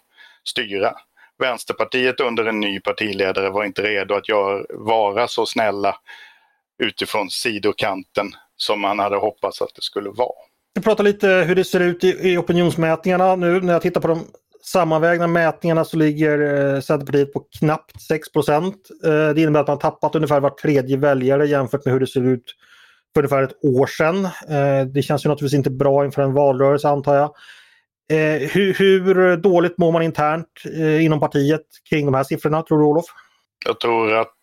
styra. 0.44 0.94
Vänsterpartiet 1.38 2.20
under 2.20 2.44
en 2.44 2.60
ny 2.60 2.80
partiledare 2.80 3.50
var 3.50 3.64
inte 3.64 3.82
redo 3.82 4.14
att 4.14 4.28
gör, 4.28 4.66
vara 4.70 5.28
så 5.28 5.46
snälla 5.46 5.96
utifrån 6.82 7.30
sidokanten 7.30 8.32
som 8.56 8.80
man 8.80 8.98
hade 8.98 9.16
hoppats 9.16 9.62
att 9.62 9.74
det 9.74 9.82
skulle 9.82 10.10
vara. 10.10 10.46
Vi 10.74 10.82
pratar 10.82 11.04
lite 11.04 11.28
hur 11.28 11.54
det 11.54 11.64
ser 11.64 11.80
ut 11.80 12.04
i, 12.04 12.32
i 12.32 12.36
opinionsmätningarna 12.36 13.36
nu. 13.36 13.60
När 13.60 13.72
jag 13.72 13.82
tittar 13.82 14.00
på 14.00 14.08
de 14.08 14.26
sammanvägda 14.68 15.26
mätningarna 15.26 15.84
så 15.84 15.96
ligger 15.96 16.38
eh, 16.74 16.80
Centerpartiet 16.80 17.32
på 17.32 17.46
knappt 17.58 18.02
6 18.02 18.28
eh, 18.36 18.42
det 19.04 19.40
innebär 19.40 19.60
att 19.60 19.68
man 19.68 19.78
tappat 19.78 20.14
ungefär 20.14 20.40
var 20.40 20.50
tredje 20.50 20.96
väljare 20.96 21.46
jämfört 21.46 21.84
med 21.84 21.92
hur 21.92 22.00
det 22.00 22.06
ser 22.06 22.26
ut 22.26 22.44
för 23.14 23.20
ungefär 23.20 23.42
ett 23.42 23.64
år 23.64 23.86
sedan. 23.86 24.24
Eh, 24.24 24.86
det 24.86 25.02
känns 25.02 25.24
ju 25.24 25.28
naturligtvis 25.28 25.58
inte 25.58 25.70
bra 25.70 26.04
inför 26.04 26.22
en 26.22 26.34
valrörelse 26.34 26.88
antar 26.88 27.14
jag. 27.14 27.30
Hur, 28.08 28.74
hur 28.74 29.36
dåligt 29.36 29.78
mår 29.78 29.92
man 29.92 30.02
internt 30.02 30.62
inom 31.00 31.20
partiet 31.20 31.66
kring 31.90 32.06
de 32.06 32.14
här 32.14 32.24
siffrorna 32.24 32.62
tror 32.62 32.78
du 32.78 32.84
Olof? 32.84 33.04
Jag 33.66 33.80
tror 33.80 34.14
att 34.14 34.36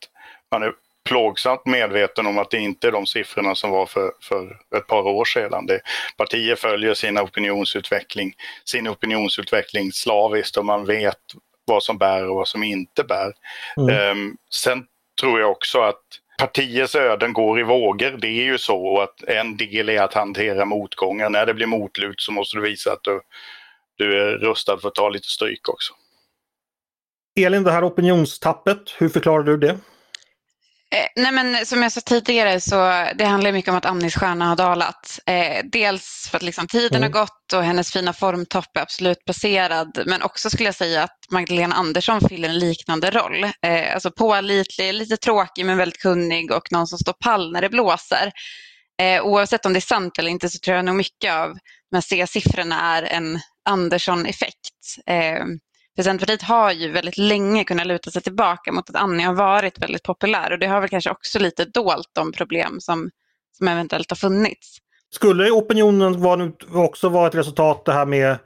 man 0.52 0.64
är 0.64 0.72
plågsamt 1.04 1.66
medveten 1.66 2.28
om 2.28 2.38
att 2.38 2.52
det 2.52 2.60
inte 2.60 2.88
är 2.88 2.92
de 2.92 3.06
siffrorna 3.06 3.56
som 3.56 3.72
var 3.72 3.86
för, 3.86 4.12
för 4.22 4.58
ett 4.78 4.88
par 4.88 5.02
år 5.02 5.26
sedan. 5.26 5.66
Det, 5.66 5.82
partier 6.18 6.56
följer 6.56 6.94
sin 6.94 7.20
opinionsutveckling, 7.20 8.34
sin 8.66 8.88
opinionsutveckling 8.88 9.92
slaviskt 9.92 10.58
och 10.58 10.66
man 10.66 10.86
vet 10.86 11.20
vad 11.66 11.84
som 11.84 11.98
bär 11.98 12.30
och 12.30 12.36
vad 12.36 12.48
som 12.48 12.64
inte 12.64 13.04
bär. 13.04 13.34
Mm. 13.78 14.12
Um, 14.12 14.38
sen 14.50 14.86
tror 15.22 15.40
jag 15.40 15.52
också 15.52 15.82
att 15.82 16.04
partiers 16.40 16.96
öden 16.96 17.34
går 17.34 17.60
i 17.60 17.64
vågor. 17.64 18.12
Det 18.12 18.28
är 18.28 18.44
ju 18.44 18.58
så 18.58 19.02
att 19.02 19.24
en 19.24 19.58
del 19.58 19.90
är 19.90 20.02
att 20.02 20.14
hantera 20.14 20.66
motgångar. 20.66 21.30
När 21.30 21.46
det 21.46 21.54
blir 21.54 21.68
motlut 21.68 22.22
så 22.22 22.32
måste 22.32 22.58
du 22.58 22.62
visa 22.62 22.92
att 22.92 23.04
du, 23.04 23.22
du 23.98 24.22
är 24.22 24.38
rustad 24.38 24.78
för 24.78 24.88
att 24.88 24.96
ta 24.96 25.10
lite 25.10 25.28
stryk 25.28 25.70
också. 25.70 25.94
Elin, 27.40 27.64
det 27.64 27.72
här 27.72 27.88
opinionstappet, 27.88 28.96
hur 28.98 29.10
förklarar 29.10 29.44
du 29.44 29.58
det? 29.58 29.78
Eh, 30.94 31.08
nej 31.16 31.32
men 31.32 31.66
som 31.66 31.84
jag 31.84 31.92
sa 31.92 32.02
tidigare 32.02 32.60
så 32.60 32.76
det 33.16 33.26
handlar 33.26 33.52
mycket 33.52 33.72
om 33.72 33.78
att 33.78 33.86
Annis 33.86 34.16
stjärna 34.16 34.46
har 34.46 34.56
dalat. 34.56 35.20
Eh, 35.26 35.66
dels 35.66 36.28
för 36.32 36.38
att 36.38 36.44
liksom 36.44 36.68
tiden 36.68 37.04
mm. 37.04 37.14
har 37.14 37.20
gått 37.20 37.54
och 37.54 37.64
hennes 37.64 37.92
fina 37.92 38.14
formtopp 38.14 38.78
är 38.78 38.82
absolut 38.82 39.26
passerad. 39.26 40.04
Men 40.06 40.22
också 40.22 40.50
skulle 40.50 40.68
jag 40.68 40.76
säga 40.76 41.04
att 41.04 41.18
Magdalena 41.32 41.76
Andersson 41.76 42.22
fyller 42.30 42.50
en 42.50 42.60
liknande 42.60 43.12
roll. 43.12 43.44
Eh, 43.44 43.94
alltså 43.94 44.12
pålitlig, 44.12 44.94
lite 44.94 45.18
tråkig 45.18 45.66
men 45.66 45.78
väldigt 45.78 46.02
kunnig 46.02 46.52
och 46.52 46.72
någon 46.72 46.88
som 46.88 47.00
står 47.00 47.14
pall 47.14 47.52
när 47.52 47.62
det 47.62 47.70
blåser. 47.70 48.32
Eh, 49.02 49.24
oavsett 49.24 49.66
om 49.66 49.74
det 49.74 49.80
är 49.80 49.82
sant 49.82 50.20
eller 50.20 50.32
inte 50.32 50.50
så 50.50 50.60
tror 50.60 50.76
jag 50.76 50.86
nog 50.86 50.96
mycket 50.96 51.34
av 51.34 51.54
de 51.92 51.96
här 51.96 52.02
C-siffrorna 52.02 52.98
är 52.98 53.04
en 53.04 53.40
Andersson-effekt. 53.70 54.98
Eh, 55.08 55.46
för 55.96 56.04
Centerpartiet 56.04 56.42
har 56.42 56.72
ju 56.72 56.92
väldigt 56.92 57.18
länge 57.18 57.64
kunnat 57.64 57.88
luta 57.88 58.12
sig 58.12 58.22
tillbaka 58.22 58.72
mot 58.72 58.90
att 58.90 58.96
Annie 58.96 59.24
har 59.24 59.34
varit 59.34 59.82
väldigt 59.82 60.04
populär 60.04 60.52
och 60.52 60.60
det 60.60 60.68
har 60.68 60.82
väl 60.82 60.90
kanske 60.90 61.10
också 61.10 61.40
lite 61.40 61.66
dolt 61.66 62.10
de 62.14 62.32
problem 62.32 62.80
som, 62.80 63.10
som 63.58 63.68
eventuellt 63.68 64.12
har 64.12 64.16
funnits. 64.16 64.78
Skulle 65.12 65.52
opinionen 65.52 66.26
också 66.74 67.10
vara 67.10 67.28
ett 67.28 67.36
resultat 67.36 67.86
det 67.86 67.94
här 67.94 68.06
med 68.06 68.38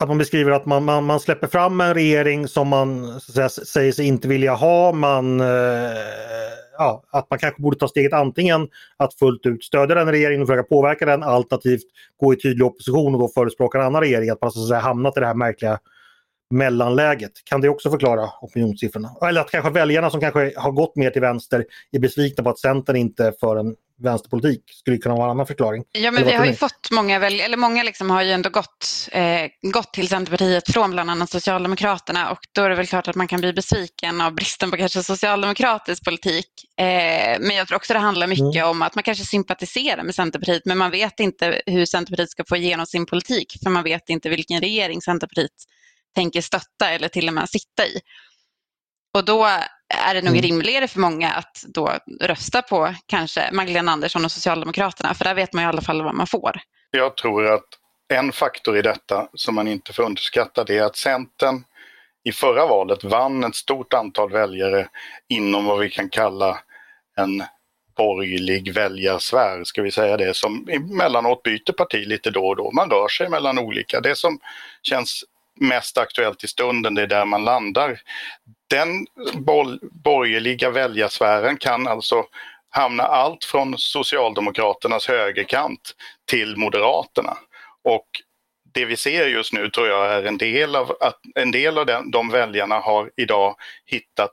att 0.00 0.08
man 0.08 0.18
beskriver 0.18 0.50
att 0.50 0.66
man, 0.66 0.84
man, 0.84 1.04
man 1.04 1.20
släpper 1.20 1.46
fram 1.46 1.80
en 1.80 1.94
regering 1.94 2.48
som 2.48 2.68
man 2.68 3.20
säga, 3.20 3.48
säger 3.48 3.92
sig 3.92 4.06
inte 4.06 4.28
vilja 4.28 4.54
ha. 4.54 4.92
Man, 4.92 5.40
eh, 5.40 5.46
ja, 6.78 7.04
att 7.10 7.30
man 7.30 7.38
kanske 7.38 7.62
borde 7.62 7.78
ta 7.78 7.88
steget 7.88 8.12
antingen 8.12 8.68
att 8.96 9.14
fullt 9.14 9.46
ut 9.46 9.64
stödja 9.64 9.94
den 9.94 10.10
regeringen 10.10 10.42
och 10.42 10.48
försöka 10.48 10.68
påverka 10.68 11.06
den 11.06 11.22
alternativt 11.22 11.84
gå 12.16 12.32
i 12.32 12.36
tydlig 12.36 12.66
opposition 12.66 13.14
och 13.14 13.20
då 13.20 13.28
förespråka 13.28 13.78
en 13.78 13.84
annan 13.84 14.00
regering. 14.00 14.30
Att 14.30 14.40
man 14.42 14.50
så 14.50 14.62
att 14.62 14.68
säga, 14.68 14.80
hamnat 14.80 15.16
i 15.16 15.20
det 15.20 15.26
här 15.26 15.34
märkliga 15.34 15.78
mellanläget. 16.50 17.32
Kan 17.44 17.60
det 17.60 17.68
också 17.68 17.90
förklara 17.90 18.30
opinionssiffrorna? 18.40 19.10
Eller 19.28 19.40
att 19.40 19.50
kanske 19.50 19.70
väljarna 19.70 20.10
som 20.10 20.20
kanske 20.20 20.52
har 20.56 20.72
gått 20.72 20.96
mer 20.96 21.10
till 21.10 21.20
vänster 21.20 21.64
är 21.92 21.98
besvikna 21.98 22.44
på 22.44 22.50
att 22.50 22.58
Centern 22.58 22.96
inte 22.96 23.32
för 23.40 23.56
en 23.56 23.74
vänsterpolitik. 24.02 24.62
Skulle 24.72 24.98
kunna 24.98 25.14
vara 25.14 25.24
en 25.24 25.30
annan 25.30 25.46
förklaring. 25.46 25.84
Ja 25.92 26.10
men 26.10 26.24
vi 26.24 26.32
har 26.32 26.46
ju 26.46 26.54
fått 26.54 26.90
många 26.90 27.18
väljare, 27.18 27.46
eller 27.46 27.56
många 27.56 27.82
liksom 27.82 28.10
har 28.10 28.22
ju 28.22 28.30
ändå 28.30 28.50
gått, 28.50 29.08
eh, 29.12 29.46
gått 29.72 29.92
till 29.92 30.08
Centerpartiet 30.08 30.72
från 30.72 30.90
bland 30.90 31.10
annat 31.10 31.30
Socialdemokraterna 31.30 32.30
och 32.30 32.38
då 32.52 32.62
är 32.62 32.70
det 32.70 32.76
väl 32.76 32.86
klart 32.86 33.08
att 33.08 33.16
man 33.16 33.28
kan 33.28 33.40
bli 33.40 33.52
besviken 33.52 34.20
av 34.20 34.34
bristen 34.34 34.70
på 34.70 34.76
kanske 34.76 35.02
socialdemokratisk 35.02 36.04
politik. 36.04 36.46
Eh, 36.78 37.40
men 37.40 37.56
jag 37.56 37.68
tror 37.68 37.76
också 37.76 37.92
det 37.92 37.98
handlar 37.98 38.26
mycket 38.26 38.56
mm. 38.56 38.68
om 38.68 38.82
att 38.82 38.94
man 38.94 39.04
kanske 39.04 39.24
sympatiserar 39.24 40.02
med 40.02 40.14
Centerpartiet 40.14 40.62
men 40.64 40.78
man 40.78 40.90
vet 40.90 41.20
inte 41.20 41.62
hur 41.66 41.86
Centerpartiet 41.86 42.30
ska 42.30 42.44
få 42.48 42.56
igenom 42.56 42.86
sin 42.86 43.06
politik 43.06 43.56
för 43.62 43.70
man 43.70 43.84
vet 43.84 44.08
inte 44.08 44.28
vilken 44.28 44.60
regering 44.60 45.02
Centerpartiet 45.02 45.50
tänker 46.14 46.40
stötta 46.40 46.90
eller 46.90 47.08
till 47.08 47.28
och 47.28 47.34
med 47.34 47.48
sitta 47.48 47.86
i. 47.86 48.00
Och 49.14 49.24
då 49.24 49.44
är 49.88 50.14
det 50.14 50.22
nog 50.22 50.36
mm. 50.36 50.42
rimligare 50.42 50.88
för 50.88 51.00
många 51.00 51.32
att 51.32 51.64
då 51.68 51.92
rösta 52.20 52.62
på 52.62 52.94
kanske 53.06 53.50
Magdalena 53.52 53.92
Andersson 53.92 54.24
och 54.24 54.32
Socialdemokraterna, 54.32 55.14
för 55.14 55.24
där 55.24 55.34
vet 55.34 55.52
man 55.52 55.64
i 55.64 55.66
alla 55.66 55.82
fall 55.82 56.02
vad 56.02 56.14
man 56.14 56.26
får. 56.26 56.60
Jag 56.90 57.16
tror 57.16 57.52
att 57.52 57.68
en 58.08 58.32
faktor 58.32 58.76
i 58.78 58.82
detta 58.82 59.28
som 59.34 59.54
man 59.54 59.68
inte 59.68 59.92
får 59.92 60.02
underskatta 60.02 60.64
det 60.64 60.78
är 60.78 60.82
att 60.82 60.96
Centern 60.96 61.64
i 62.24 62.32
förra 62.32 62.66
valet 62.66 63.04
vann 63.04 63.44
ett 63.44 63.54
stort 63.54 63.92
antal 63.92 64.30
väljare 64.30 64.88
inom 65.28 65.64
vad 65.64 65.78
vi 65.78 65.90
kan 65.90 66.08
kalla 66.08 66.58
en 67.16 67.44
borgerlig 67.96 68.74
väljarsfär, 68.74 69.64
ska 69.64 69.82
vi 69.82 69.90
säga 69.90 70.16
det, 70.16 70.36
som 70.36 70.68
emellanåt 70.70 71.42
byter 71.42 71.72
parti 71.72 72.06
lite 72.06 72.30
då 72.30 72.46
och 72.46 72.56
då. 72.56 72.70
Man 72.70 72.90
rör 72.90 73.08
sig 73.08 73.28
mellan 73.28 73.58
olika. 73.58 74.00
Det 74.00 74.16
som 74.16 74.38
känns 74.82 75.24
mest 75.60 75.98
aktuellt 75.98 76.44
i 76.44 76.48
stunden, 76.48 76.94
det 76.94 77.02
är 77.02 77.06
där 77.06 77.24
man 77.24 77.44
landar. 77.44 78.00
Den 78.70 79.06
borgerliga 79.92 80.70
väljarsfären 80.70 81.56
kan 81.56 81.88
alltså 81.88 82.24
hamna 82.70 83.02
allt 83.02 83.44
från 83.44 83.74
Socialdemokraternas 83.78 85.08
högerkant 85.08 85.94
till 86.30 86.56
Moderaterna. 86.56 87.36
Och 87.82 88.06
det 88.74 88.84
vi 88.84 88.96
ser 88.96 89.26
just 89.26 89.52
nu 89.52 89.70
tror 89.70 89.88
jag 89.88 90.12
är 90.12 90.22
en 90.22 90.38
del 90.38 90.76
av 90.76 90.96
att 91.00 91.20
en 91.34 91.50
del 91.50 91.78
av 91.78 91.86
den, 91.86 92.10
de 92.10 92.30
väljarna 92.30 92.78
har 92.78 93.10
idag 93.16 93.56
hittat 93.86 94.32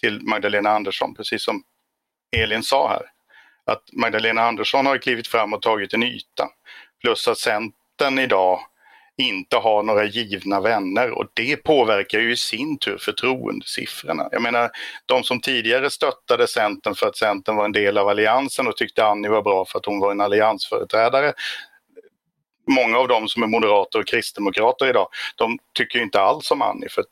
till 0.00 0.22
Magdalena 0.22 0.70
Andersson, 0.70 1.14
precis 1.14 1.44
som 1.44 1.62
Elin 2.36 2.62
sa 2.62 2.88
här. 2.88 3.02
Att 3.64 3.82
Magdalena 3.92 4.42
Andersson 4.42 4.86
har 4.86 4.98
klivit 4.98 5.28
fram 5.28 5.52
och 5.52 5.62
tagit 5.62 5.94
en 5.94 6.02
yta. 6.02 6.48
Plus 7.00 7.28
att 7.28 7.38
Centern 7.38 8.18
idag 8.18 8.60
inte 9.18 9.56
har 9.56 9.82
några 9.82 10.04
givna 10.04 10.60
vänner 10.60 11.10
och 11.10 11.26
det 11.34 11.56
påverkar 11.56 12.18
ju 12.18 12.32
i 12.32 12.36
sin 12.36 12.78
tur 12.78 12.98
förtroendesiffrorna. 12.98 14.28
Jag 14.32 14.42
menar, 14.42 14.70
de 15.06 15.22
som 15.22 15.40
tidigare 15.40 15.90
stöttade 15.90 16.46
Centern 16.46 16.94
för 16.94 17.06
att 17.06 17.16
Centern 17.16 17.56
var 17.56 17.64
en 17.64 17.72
del 17.72 17.98
av 17.98 18.08
Alliansen 18.08 18.66
och 18.66 18.76
tyckte 18.76 19.06
Annie 19.06 19.28
var 19.28 19.42
bra 19.42 19.64
för 19.64 19.78
att 19.78 19.86
hon 19.86 20.00
var 20.00 20.10
en 20.10 20.20
alliansföreträdare. 20.20 21.32
Många 22.68 22.98
av 22.98 23.08
dem 23.08 23.28
som 23.28 23.42
är 23.42 23.46
moderater 23.46 23.98
och 23.98 24.06
kristdemokrater 24.06 24.86
idag, 24.88 25.08
de 25.36 25.58
tycker 25.74 25.98
inte 26.02 26.20
alls 26.20 26.50
om 26.50 26.62
Annie 26.62 26.88
för 26.88 27.04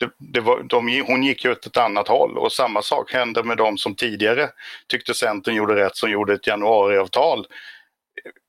det, 0.00 0.10
det 0.18 0.40
var, 0.40 0.62
de, 0.62 1.04
hon 1.06 1.22
gick 1.22 1.44
ju 1.44 1.50
åt 1.50 1.66
ett 1.66 1.76
annat 1.76 2.08
håll 2.08 2.38
och 2.38 2.52
samma 2.52 2.82
sak 2.82 3.12
hände 3.12 3.42
med 3.42 3.56
de 3.56 3.78
som 3.78 3.94
tidigare 3.94 4.48
tyckte 4.88 5.14
Centern 5.14 5.54
gjorde 5.54 5.76
rätt 5.76 5.96
som 5.96 6.10
gjorde 6.10 6.34
ett 6.34 6.46
januariavtal 6.46 7.46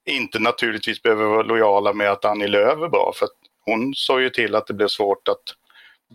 inte 0.06 0.40
naturligtvis 0.40 1.04
behöver 1.04 1.26
vara 1.26 1.44
lojala 1.44 1.94
med 1.94 2.12
att 2.12 2.26
Annie 2.26 2.48
Lööf 2.48 2.80
är 2.80 2.90
bra 2.90 3.14
för 3.16 3.28
hon 3.66 3.94
såg 3.96 4.22
ju 4.22 4.30
till 4.30 4.56
att 4.56 4.68
det 4.68 4.74
blev 4.74 4.88
svårt 4.88 5.28
att 5.28 5.44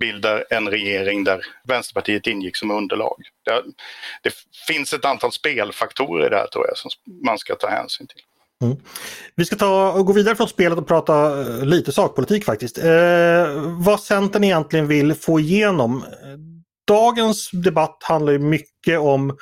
bilda 0.00 0.42
en 0.42 0.68
regering 0.68 1.24
där 1.24 1.40
Vänsterpartiet 1.64 2.26
ingick 2.26 2.56
som 2.56 2.70
underlag. 2.70 3.22
Det, 3.44 3.62
det 4.22 4.34
finns 4.66 4.92
ett 4.92 5.04
antal 5.04 5.32
spelfaktorer 5.32 6.30
där 6.30 6.46
tror 6.46 6.66
jag 6.68 6.78
som 6.78 6.90
man 7.26 7.38
ska 7.38 7.54
ta 7.54 7.68
hänsyn 7.68 8.06
till. 8.06 8.22
Mm. 8.62 8.76
Vi 9.34 9.44
ska 9.44 9.56
ta 9.56 9.92
och 9.92 10.06
gå 10.06 10.12
vidare 10.12 10.36
från 10.36 10.48
spelet 10.48 10.78
och 10.78 10.88
prata 10.88 11.40
eh, 11.40 11.64
lite 11.64 11.92
sakpolitik 11.92 12.44
faktiskt. 12.44 12.78
Eh, 12.78 13.46
vad 13.78 14.00
Centern 14.00 14.44
egentligen 14.44 14.88
vill 14.88 15.14
få 15.14 15.40
igenom. 15.40 16.04
Dagens 16.86 17.50
debatt 17.50 17.98
handlar 18.02 18.32
ju 18.32 18.38
mycket 18.38 18.98
om 18.98 19.36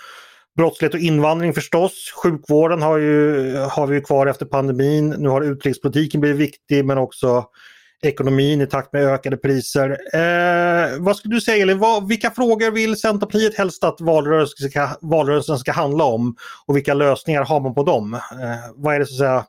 Brottslighet 0.56 0.94
och 0.94 1.00
invandring 1.00 1.54
förstås. 1.54 2.12
Sjukvården 2.22 2.82
har, 2.82 2.98
ju, 2.98 3.56
har 3.56 3.86
vi 3.86 3.94
ju 3.94 4.00
kvar 4.00 4.26
efter 4.26 4.46
pandemin. 4.46 5.10
Nu 5.10 5.28
har 5.28 5.42
utrikespolitiken 5.42 6.20
blivit 6.20 6.40
viktig 6.40 6.84
men 6.84 6.98
också 6.98 7.44
ekonomin 8.02 8.60
i 8.60 8.66
takt 8.66 8.92
med 8.92 9.06
ökade 9.06 9.36
priser. 9.36 9.90
Eh, 9.90 10.98
vad 10.98 11.16
skulle 11.16 11.34
du 11.34 11.40
säga 11.40 11.62
Elin, 11.62 11.78
vad, 11.78 12.08
vilka 12.08 12.30
frågor 12.30 12.70
vill 12.70 12.96
Centerpartiet 12.96 13.58
helst 13.58 13.84
att 13.84 14.00
valrörelsen 14.00 14.70
ska, 14.70 14.88
valrörelsen 15.00 15.58
ska 15.58 15.72
handla 15.72 16.04
om 16.04 16.36
och 16.66 16.76
vilka 16.76 16.94
lösningar 16.94 17.44
har 17.44 17.60
man 17.60 17.74
på 17.74 17.82
dem? 17.82 18.14
Eh, 18.14 18.20
vad 18.74 18.94
är 18.94 18.98
det 18.98 19.06
så 19.06 19.14
att 19.14 19.18
säga 19.18 19.44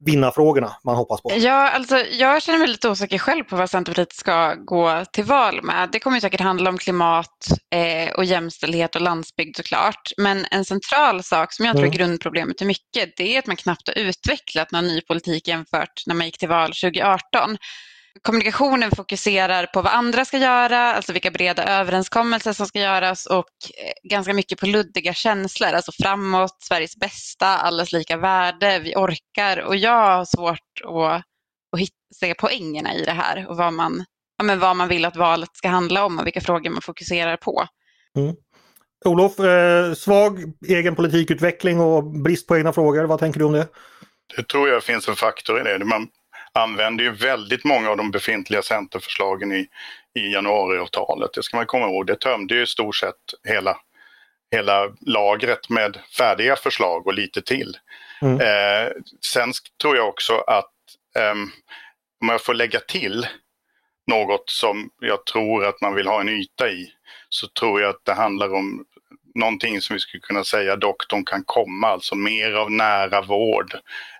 vinnarfrågorna 0.00 0.76
man 0.84 0.96
hoppas 0.96 1.22
på? 1.22 1.32
Ja, 1.36 1.70
alltså, 1.70 1.96
jag 1.98 2.42
känner 2.42 2.58
mig 2.58 2.68
lite 2.68 2.88
osäker 2.88 3.18
själv 3.18 3.44
på 3.44 3.56
vad 3.56 3.70
Centerpartiet 3.70 4.12
ska 4.12 4.54
gå 4.54 5.04
till 5.12 5.24
val 5.24 5.62
med. 5.62 5.88
Det 5.92 5.98
kommer 5.98 6.20
säkert 6.20 6.40
handla 6.40 6.70
om 6.70 6.78
klimat 6.78 7.48
eh, 7.74 8.14
och 8.14 8.24
jämställdhet 8.24 8.94
och 8.94 9.00
landsbygd 9.00 9.56
såklart. 9.56 10.12
Men 10.16 10.46
en 10.50 10.64
central 10.64 11.22
sak 11.22 11.52
som 11.52 11.64
jag 11.64 11.74
tror 11.76 11.84
är 11.84 11.88
mm. 11.88 11.98
grundproblemet 11.98 12.60
är 12.60 12.66
mycket, 12.66 13.16
det 13.16 13.34
är 13.34 13.38
att 13.38 13.46
man 13.46 13.56
knappt 13.56 13.88
har 13.88 13.98
utvecklat 13.98 14.72
någon 14.72 14.86
ny 14.86 15.00
politik 15.00 15.48
jämfört 15.48 16.02
när 16.06 16.14
man 16.14 16.26
gick 16.26 16.38
till 16.38 16.48
val 16.48 16.68
2018 16.68 17.58
kommunikationen 18.22 18.90
fokuserar 18.90 19.66
på 19.66 19.82
vad 19.82 19.92
andra 19.92 20.24
ska 20.24 20.38
göra, 20.38 20.78
alltså 20.78 21.12
vilka 21.12 21.30
breda 21.30 21.64
överenskommelser 21.64 22.52
som 22.52 22.66
ska 22.66 22.78
göras 22.78 23.26
och 23.26 23.44
eh, 23.84 24.10
ganska 24.10 24.34
mycket 24.34 24.60
på 24.60 24.66
luddiga 24.66 25.14
känslor, 25.14 25.68
alltså 25.68 25.92
framåt, 25.92 26.56
Sveriges 26.60 26.96
bästa, 26.96 27.46
allas 27.46 27.92
lika 27.92 28.16
värde, 28.16 28.78
vi 28.78 28.94
orkar 28.96 29.58
och 29.58 29.76
jag 29.76 30.16
har 30.16 30.24
svårt 30.24 30.80
att, 30.84 31.24
att 31.72 31.80
hitta, 31.80 31.94
se 32.14 32.34
poängerna 32.34 32.94
i 32.94 33.04
det 33.04 33.12
här 33.12 33.46
och 33.48 33.56
vad 33.56 33.72
man, 33.72 34.04
ja, 34.38 34.44
men 34.44 34.58
vad 34.58 34.76
man 34.76 34.88
vill 34.88 35.04
att 35.04 35.16
valet 35.16 35.56
ska 35.56 35.68
handla 35.68 36.04
om 36.04 36.18
och 36.18 36.26
vilka 36.26 36.40
frågor 36.40 36.70
man 36.70 36.82
fokuserar 36.82 37.36
på. 37.36 37.66
Mm. 38.16 38.34
Olof, 39.04 39.40
eh, 39.40 39.94
svag 39.94 40.38
egen 40.68 40.94
politikutveckling 40.94 41.80
och 41.80 42.04
brist 42.04 42.46
på 42.46 42.56
egna 42.56 42.72
frågor, 42.72 43.04
vad 43.04 43.18
tänker 43.18 43.38
du 43.38 43.44
om 43.44 43.52
det? 43.52 43.68
Det 44.36 44.42
tror 44.42 44.68
jag 44.68 44.82
finns 44.82 45.08
en 45.08 45.16
faktor 45.16 45.60
i 45.60 45.78
det. 45.78 45.84
Man, 45.84 46.08
använder 46.58 47.04
ju 47.04 47.10
väldigt 47.10 47.64
många 47.64 47.90
av 47.90 47.96
de 47.96 48.10
befintliga 48.10 48.62
centerförslagen 48.62 49.52
i, 49.52 49.66
i 50.18 50.32
januariavtalet. 50.32 51.30
Det 51.34 51.42
ska 51.42 51.56
man 51.56 51.66
komma 51.66 51.86
ihåg. 51.86 52.06
Det 52.06 52.20
tömde 52.20 52.54
ju 52.54 52.62
i 52.62 52.66
stort 52.66 52.96
sett 52.96 53.14
hela, 53.48 53.76
hela 54.52 54.88
lagret 55.00 55.70
med 55.70 55.98
färdiga 56.18 56.56
förslag 56.56 57.06
och 57.06 57.14
lite 57.14 57.42
till. 57.42 57.76
Mm. 58.22 58.40
Eh, 58.40 58.92
sen 59.26 59.52
tror 59.82 59.96
jag 59.96 60.08
också 60.08 60.34
att 60.34 60.72
eh, 61.18 61.32
om 62.20 62.28
jag 62.28 62.44
får 62.44 62.54
lägga 62.54 62.80
till 62.80 63.26
något 64.06 64.50
som 64.50 64.90
jag 65.00 65.26
tror 65.26 65.64
att 65.64 65.80
man 65.80 65.94
vill 65.94 66.06
ha 66.06 66.20
en 66.20 66.28
yta 66.28 66.70
i 66.70 66.92
så 67.28 67.46
tror 67.46 67.80
jag 67.80 67.90
att 67.90 68.04
det 68.04 68.14
handlar 68.14 68.54
om 68.54 68.84
någonting 69.34 69.80
som 69.80 69.94
vi 69.94 70.00
skulle 70.00 70.20
kunna 70.20 70.44
säga 70.44 70.76
doktorn 70.76 71.24
kan 71.24 71.44
komma, 71.44 71.88
alltså 71.88 72.14
mer 72.14 72.52
av 72.52 72.70
nära 72.70 73.22
vård. 73.22 73.74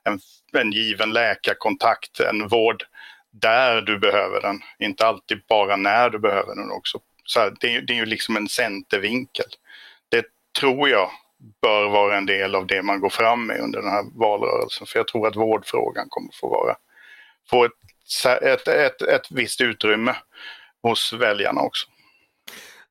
En 0.05 0.21
en 0.53 0.73
given 0.73 1.13
läkarkontakt, 1.13 2.21
en 2.21 2.49
vård 2.49 2.85
där 3.31 3.81
du 3.81 3.99
behöver 3.99 4.41
den, 4.41 4.61
inte 4.79 5.07
alltid 5.07 5.43
bara 5.49 5.77
när 5.77 6.11
du 6.11 6.19
behöver 6.19 6.55
den 6.55 6.71
också. 6.71 7.01
Så 7.25 7.41
här, 7.41 7.55
det, 7.61 7.75
är, 7.75 7.81
det 7.81 7.93
är 7.93 7.97
ju 7.97 8.07
liksom 8.07 8.37
en 8.37 8.49
centervinkel. 8.49 9.47
Det 10.09 10.25
tror 10.61 10.89
jag 10.89 11.11
bör 11.63 11.89
vara 11.89 12.17
en 12.17 12.27
del 12.27 12.55
av 12.55 12.67
det 12.67 12.83
man 12.83 13.01
går 13.01 13.11
fram 13.11 13.47
med 13.47 13.61
under 13.61 13.81
den 13.81 13.91
här 13.91 14.05
valrörelsen. 14.15 14.87
För 14.87 14.99
jag 14.99 15.09
tror 15.09 15.27
att 15.27 15.37
vårdfrågan 15.37 16.07
kommer 16.09 16.33
få 16.33 16.49
vara 16.49 16.77
få 17.51 17.65
ett, 17.65 17.73
ett, 18.43 18.69
ett, 18.69 19.03
ett 19.03 19.31
visst 19.31 19.61
utrymme 19.61 20.17
hos 20.83 21.13
väljarna 21.13 21.61
också. 21.61 21.89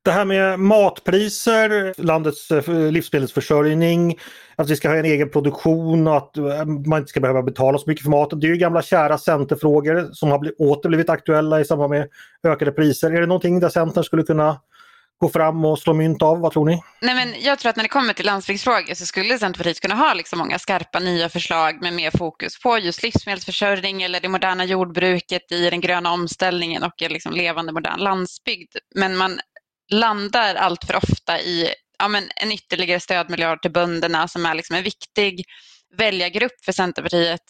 Det 0.03 0.11
här 0.11 0.25
med 0.25 0.59
matpriser, 0.59 1.93
landets 1.97 2.51
eh, 2.51 2.91
livsmedelsförsörjning, 2.91 4.19
att 4.55 4.69
vi 4.69 4.75
ska 4.75 4.89
ha 4.89 4.95
en 4.95 5.05
egen 5.05 5.29
produktion 5.29 6.07
och 6.07 6.17
att 6.17 6.37
eh, 6.37 6.65
man 6.65 6.99
inte 6.99 7.09
ska 7.09 7.19
behöva 7.19 7.43
betala 7.43 7.77
så 7.77 7.89
mycket 7.89 8.03
för 8.03 8.11
maten. 8.11 8.39
Det 8.39 8.47
är 8.47 8.49
ju 8.49 8.57
gamla 8.57 8.81
kära 8.81 9.17
centerfrågor 9.17 10.09
som 10.13 10.31
har 10.31 10.39
blivit, 10.39 10.59
åter 10.59 10.89
blivit 10.89 11.09
aktuella 11.09 11.59
i 11.59 11.65
samband 11.65 11.89
med 11.89 12.07
ökade 12.47 12.71
priser. 12.71 13.11
Är 13.11 13.21
det 13.21 13.27
någonting 13.27 13.59
där 13.59 13.69
Centern 13.69 14.03
skulle 14.03 14.23
kunna 14.23 14.59
gå 15.19 15.29
fram 15.29 15.65
och 15.65 15.79
slå 15.79 15.93
mynt 15.93 16.21
av? 16.21 16.39
Vad 16.39 16.51
tror 16.51 16.65
ni? 16.65 16.83
Nej, 17.01 17.15
men 17.15 17.41
jag 17.41 17.59
tror 17.59 17.69
att 17.69 17.75
när 17.75 17.83
det 17.83 17.89
kommer 17.89 18.13
till 18.13 18.25
landsbygdsfrågor 18.25 18.93
så 18.93 19.05
skulle 19.05 19.39
Centerpartiet 19.39 19.79
kunna 19.79 19.95
ha 19.95 20.13
liksom 20.13 20.39
många 20.39 20.59
skarpa 20.59 20.99
nya 20.99 21.29
förslag 21.29 21.81
med 21.81 21.93
mer 21.93 22.11
fokus 22.17 22.59
på 22.59 22.77
just 22.77 23.03
livsmedelsförsörjning 23.03 24.01
eller 24.01 24.19
det 24.19 24.29
moderna 24.29 24.65
jordbruket 24.65 25.51
i 25.51 25.69
den 25.69 25.81
gröna 25.81 26.11
omställningen 26.11 26.83
och 26.83 27.01
en 27.01 27.11
liksom 27.11 27.33
levande 27.33 27.71
modern 27.71 27.99
landsbygd. 27.99 28.75
Men 28.95 29.17
man 29.17 29.39
landar 29.91 30.55
allt 30.55 30.85
för 30.85 30.95
ofta 30.95 31.39
i 31.39 31.73
ja, 31.99 32.07
men 32.07 32.29
en 32.35 32.51
ytterligare 32.51 32.99
stödmiljard 32.99 33.61
till 33.61 33.71
bönderna 33.71 34.27
som 34.27 34.45
är 34.45 34.55
liksom 34.55 34.75
en 34.75 34.83
viktig 34.83 35.45
väljargrupp 35.97 36.65
för 36.65 36.71
Centerpartiet 36.71 37.43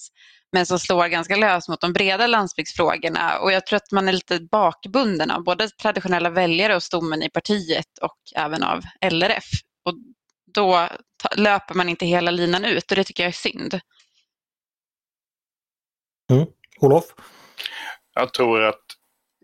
men 0.52 0.66
som 0.66 0.80
slår 0.80 1.08
ganska 1.08 1.36
löst 1.36 1.70
mot 1.70 1.82
de 1.82 1.94
breda 1.94 2.28
landsbygdsfrågorna. 2.28 3.40
Och 3.40 3.52
jag 3.52 3.66
tror 3.66 3.78
att 3.78 3.92
man 3.92 4.08
är 4.08 4.14
lite 4.14 4.40
bakbunden 4.40 5.32
av 5.32 5.44
både 5.44 5.70
traditionella 5.70 6.30
väljare 6.30 6.76
och 6.76 6.84
stommen 6.84 7.24
i 7.24 7.30
partiet 7.30 7.98
och 8.02 8.18
även 8.36 8.64
av 8.64 8.84
LRF. 9.02 9.46
Och 9.86 9.94
då 10.54 10.90
löper 11.36 11.76
man 11.76 11.90
inte 11.90 12.06
hela 12.06 12.32
linan 12.32 12.66
ut 12.66 12.92
och 12.92 12.96
det 12.96 13.04
tycker 13.04 13.24
jag 13.24 13.30
är 13.30 13.34
synd. 13.34 13.80
Mm. 16.32 16.48
Olof? 16.80 17.06
Jag 18.14 18.34
tror 18.34 18.64
att 18.64 18.84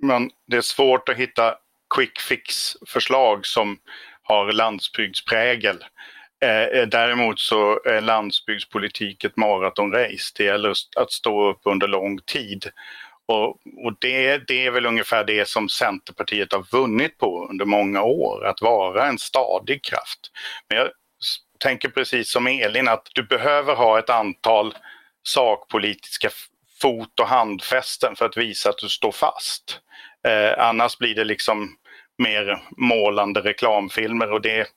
man, 0.02 0.30
det 0.48 0.58
är 0.58 0.62
svårt 0.62 1.10
att 1.10 1.18
hitta 1.18 1.56
quick 1.96 2.20
fix-förslag 2.20 3.46
som 3.46 3.78
har 4.24 4.52
landsbygdsprägel. 4.52 5.84
Eh, 6.44 6.64
eh, 6.64 6.88
däremot 6.88 7.40
så 7.40 7.80
är 7.86 8.02
landsbygdspolitik 8.02 9.24
ett 9.24 9.38
maratonrace. 9.38 10.34
Det 10.38 10.44
gäller 10.44 10.74
att 10.98 11.12
stå 11.12 11.50
upp 11.50 11.62
under 11.64 11.88
lång 11.88 12.20
tid. 12.20 12.66
Och, 13.26 13.50
och 13.86 13.96
det, 14.00 14.38
det, 14.48 14.66
är 14.66 14.72
väl 14.72 14.86
ungefär 14.86 15.24
det 15.24 15.48
som 15.48 15.70
Centerpartiet 15.70 16.54
har 16.54 16.66
vunnit 16.72 17.18
på 17.18 17.48
under 17.50 17.66
många 17.66 18.02
år, 18.02 18.46
att 18.46 18.62
vara 18.62 19.08
en 19.08 19.18
stadig 19.18 19.84
kraft. 19.84 20.20
Men 20.70 20.78
jag 20.78 20.90
tänker 21.60 21.90
precis 21.90 22.32
som 22.32 22.48
Elin 22.48 22.88
att 22.88 23.08
du 23.14 23.24
behöver 23.24 23.76
ha 23.76 24.00
ett 24.00 24.10
antal 24.10 24.76
sakpolitiska 25.24 26.30
fot 26.82 27.20
och 27.20 27.28
handfästen 27.28 28.16
för 28.16 28.26
att 28.26 28.38
visa 28.38 28.70
att 28.70 28.78
du 28.78 28.90
står 28.90 29.12
fast. 29.12 29.80
Eh, 30.28 30.66
annars 30.68 30.98
blir 30.98 31.16
det 31.16 31.24
liksom 31.24 31.78
mer 32.18 32.64
målande 32.78 33.42
reklamfilmer 33.42 34.32
och 34.32 34.42
det 34.42 34.68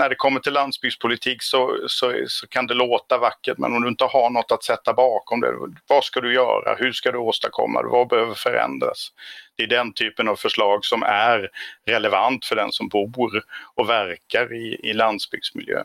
när 0.00 0.08
det 0.08 0.14
kommer 0.14 0.40
till 0.40 0.52
landsbygdspolitik 0.52 1.42
så, 1.42 1.76
så, 1.86 2.12
så, 2.26 2.46
kan 2.46 2.66
det 2.66 2.74
låta 2.74 3.18
vackert 3.18 3.58
men 3.58 3.72
om 3.72 3.82
du 3.82 3.88
inte 3.88 4.04
har 4.04 4.30
något 4.30 4.52
att 4.52 4.64
sätta 4.64 4.92
bakom 4.92 5.40
det, 5.40 5.54
vad 5.88 6.04
ska 6.04 6.20
du 6.20 6.34
göra? 6.34 6.74
Hur 6.78 6.92
ska 6.92 7.12
du 7.12 7.18
åstadkomma 7.18 7.82
det? 7.82 7.88
Vad 7.88 8.08
behöver 8.08 8.34
förändras? 8.34 9.08
Det 9.56 9.62
är 9.62 9.66
den 9.66 9.92
typen 9.92 10.28
av 10.28 10.36
förslag 10.36 10.84
som 10.84 11.02
är 11.02 11.48
relevant 11.86 12.44
för 12.44 12.56
den 12.56 12.72
som 12.72 12.88
bor 12.88 13.42
och 13.74 13.88
verkar 13.88 14.54
i, 14.54 14.80
i 14.82 14.92
landsbygdsmiljö. 14.92 15.82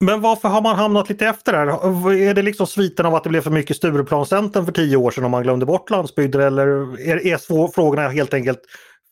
Men 0.00 0.20
varför 0.20 0.48
har 0.48 0.62
man 0.62 0.76
hamnat 0.76 1.08
lite 1.08 1.26
efter 1.26 1.52
där? 1.52 1.66
Är 2.12 2.34
det 2.34 2.42
liksom 2.42 2.66
sviten 2.66 3.06
av 3.06 3.14
att 3.14 3.24
det 3.24 3.30
blev 3.30 3.40
för 3.40 3.50
mycket 3.50 3.76
Stureplanscentern 3.76 4.64
för 4.64 4.72
tio 4.72 4.96
år 4.96 5.10
sedan 5.10 5.24
om 5.24 5.30
man 5.30 5.42
glömde 5.42 5.66
bort 5.66 5.90
landsbygden 5.90 6.40
eller 6.40 6.66
är, 7.08 7.26
är 7.26 7.72
frågorna 7.72 8.08
helt 8.08 8.34
enkelt 8.34 8.60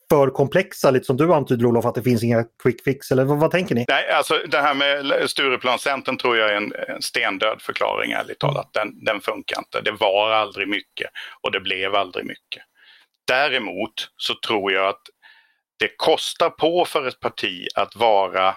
för 0.09 0.29
komplexa, 0.29 0.91
lite 0.91 1.05
som 1.05 1.17
du 1.17 1.33
antyder 1.33 1.65
Olof, 1.65 1.85
att 1.85 1.95
det 1.95 2.03
finns 2.03 2.23
inga 2.23 2.45
quick 2.63 2.83
fix? 2.83 3.11
Eller 3.11 3.23
vad, 3.23 3.37
vad 3.37 3.51
tänker 3.51 3.75
ni? 3.75 3.85
Nej, 3.87 4.09
alltså 4.09 4.41
det 4.47 4.61
här 4.61 4.73
med 4.73 5.29
Stureplanscentern 5.29 6.17
tror 6.17 6.37
jag 6.37 6.49
är 6.49 6.55
en, 6.55 6.73
en 6.87 7.01
stendöd 7.01 7.61
förklaring 7.61 8.11
ärligt 8.11 8.39
talat. 8.39 8.69
Den, 8.73 9.03
den 9.03 9.21
funkar 9.21 9.59
inte. 9.59 9.81
Det 9.81 9.91
var 9.91 10.31
aldrig 10.31 10.67
mycket 10.67 11.09
och 11.41 11.51
det 11.51 11.59
blev 11.59 11.95
aldrig 11.95 12.25
mycket. 12.25 12.63
Däremot 13.27 14.09
så 14.17 14.33
tror 14.47 14.71
jag 14.71 14.87
att 14.87 15.01
det 15.79 15.97
kostar 15.97 16.49
på 16.49 16.85
för 16.85 17.07
ett 17.07 17.19
parti 17.19 17.67
att 17.75 17.95
vara 17.95 18.55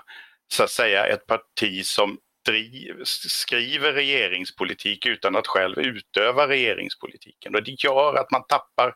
så 0.53 0.63
att 0.63 0.71
säga 0.71 1.07
ett 1.07 1.27
parti 1.27 1.85
som 1.87 2.19
driv, 2.47 3.05
skriver 3.05 3.93
regeringspolitik 3.93 5.07
utan 5.07 5.37
att 5.37 5.47
själv 5.47 5.79
utöva 5.79 6.49
regeringspolitiken. 6.49 7.55
Och 7.55 7.63
det 7.63 7.85
gör 7.85 8.15
att 8.15 8.31
man 8.31 8.47
tappar 8.49 8.95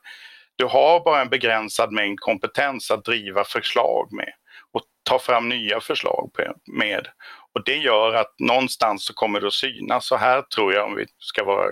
du 0.57 0.65
har 0.65 1.05
bara 1.05 1.21
en 1.21 1.29
begränsad 1.29 1.93
mängd 1.93 2.21
kompetens 2.21 2.91
att 2.91 3.05
driva 3.05 3.45
förslag 3.45 4.13
med 4.13 4.33
och 4.73 4.83
ta 5.03 5.19
fram 5.19 5.49
nya 5.49 5.81
förslag 5.81 6.31
med. 6.67 7.09
Och 7.55 7.65
det 7.65 7.77
gör 7.77 8.15
att 8.15 8.35
någonstans 8.39 9.05
så 9.05 9.15
kommer 9.15 9.41
det 9.41 9.47
att 9.47 9.53
synas. 9.53 10.07
Så 10.07 10.17
här 10.17 10.43
tror 10.43 10.75
jag, 10.75 10.87
om 10.87 10.97
vi 10.97 11.07
ska 11.19 11.45
vara 11.45 11.67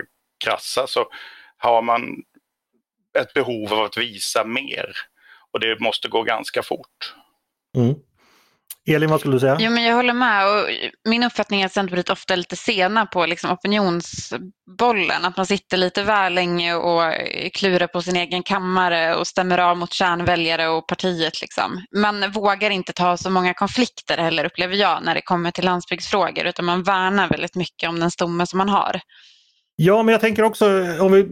krassa, 0.45 0.87
så 0.87 1.05
har 1.57 1.81
man 1.81 2.23
ett 3.19 3.33
behov 3.33 3.73
av 3.73 3.79
att 3.79 3.97
visa 3.97 4.43
mer. 4.43 4.91
Och 5.51 5.59
det 5.59 5.79
måste 5.79 6.07
gå 6.07 6.23
ganska 6.23 6.63
fort. 6.63 7.15
Mm. 7.77 7.95
Elin, 8.85 9.09
vad 9.09 9.19
skulle 9.19 9.35
du 9.35 9.39
säga? 9.39 9.57
Jo, 9.59 9.71
men 9.71 9.83
jag 9.83 9.95
håller 9.95 10.13
med. 10.13 10.47
Och 10.47 10.69
min 11.09 11.23
uppfattning 11.23 11.61
är 11.61 11.65
att 11.65 11.71
Centerpartiet 11.71 12.09
ofta 12.09 12.33
är 12.33 12.37
lite 12.37 12.55
sena 12.55 13.05
på 13.05 13.25
liksom 13.25 13.51
opinionsbollen. 13.51 15.25
Att 15.25 15.37
man 15.37 15.45
sitter 15.45 15.77
lite 15.77 16.03
väl 16.03 16.33
länge 16.33 16.75
och 16.75 17.13
klurar 17.53 17.87
på 17.87 18.01
sin 18.01 18.15
egen 18.15 18.43
kammare 18.43 19.15
och 19.15 19.27
stämmer 19.27 19.57
av 19.57 19.77
mot 19.77 19.93
kärnväljare 19.93 20.67
och 20.67 20.87
partiet. 20.87 21.41
Liksom. 21.41 21.85
Man 21.95 22.31
vågar 22.31 22.69
inte 22.69 22.93
ta 22.93 23.17
så 23.17 23.29
många 23.29 23.53
konflikter 23.53 24.17
heller, 24.17 24.45
upplever 24.45 24.75
jag, 24.75 25.03
när 25.03 25.15
det 25.15 25.21
kommer 25.21 25.51
till 25.51 25.65
landsbygdsfrågor. 25.65 26.45
Utan 26.45 26.65
man 26.65 26.83
värnar 26.83 27.27
väldigt 27.27 27.55
mycket 27.55 27.89
om 27.89 27.99
den 27.99 28.11
stomme 28.11 28.47
som 28.47 28.57
man 28.57 28.69
har. 28.69 29.01
Ja, 29.75 30.03
men 30.03 30.11
jag 30.11 30.21
tänker 30.21 30.43
också 30.43 30.65
om 30.99 31.11
vi 31.11 31.29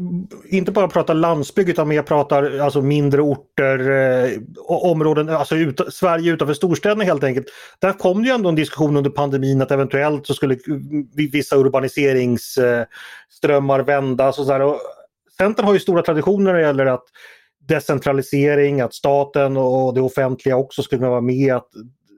inte 0.58 0.71
bara 0.71 0.88
pratar 0.88 1.13
landsbygd 1.13 1.69
utan 1.69 1.88
mer 1.88 2.01
pratar 2.01 2.60
alltså 2.60 2.82
mindre 2.82 3.21
orter, 3.21 3.89
eh, 3.89 4.32
områden, 4.67 5.30
alltså 5.30 5.56
ut, 5.56 5.82
Sverige 5.93 6.32
utanför 6.32 6.54
storstäderna 6.54 7.04
helt 7.04 7.23
enkelt. 7.23 7.47
Där 7.80 7.93
kom 7.93 8.21
det 8.21 8.27
ju 8.27 8.36
ändå 8.36 8.49
en 8.49 8.56
diskussion 8.56 8.97
under 8.97 9.10
pandemin 9.10 9.62
att 9.62 9.71
eventuellt 9.71 10.27
så 10.27 10.34
skulle 10.34 10.54
eh, 10.54 10.60
vissa 11.32 11.56
urbaniseringsströmmar 11.56 13.80
vändas 13.80 14.39
och 14.39 14.45
så 14.45 14.51
där. 14.51 14.62
Och 14.62 14.80
Centern 15.38 15.65
har 15.65 15.73
ju 15.73 15.80
stora 15.80 16.01
traditioner 16.01 16.51
när 16.51 16.60
det 16.60 16.65
gäller 16.65 16.86
att 16.86 17.06
decentralisering, 17.67 18.82
att 18.82 18.93
staten 18.93 19.58
och 19.58 19.93
det 19.93 20.01
offentliga 20.01 20.56
också 20.56 20.84
skulle 20.84 20.99
kunna 20.99 21.10
vara 21.10 21.21
med 21.21 21.56
att 21.56 21.69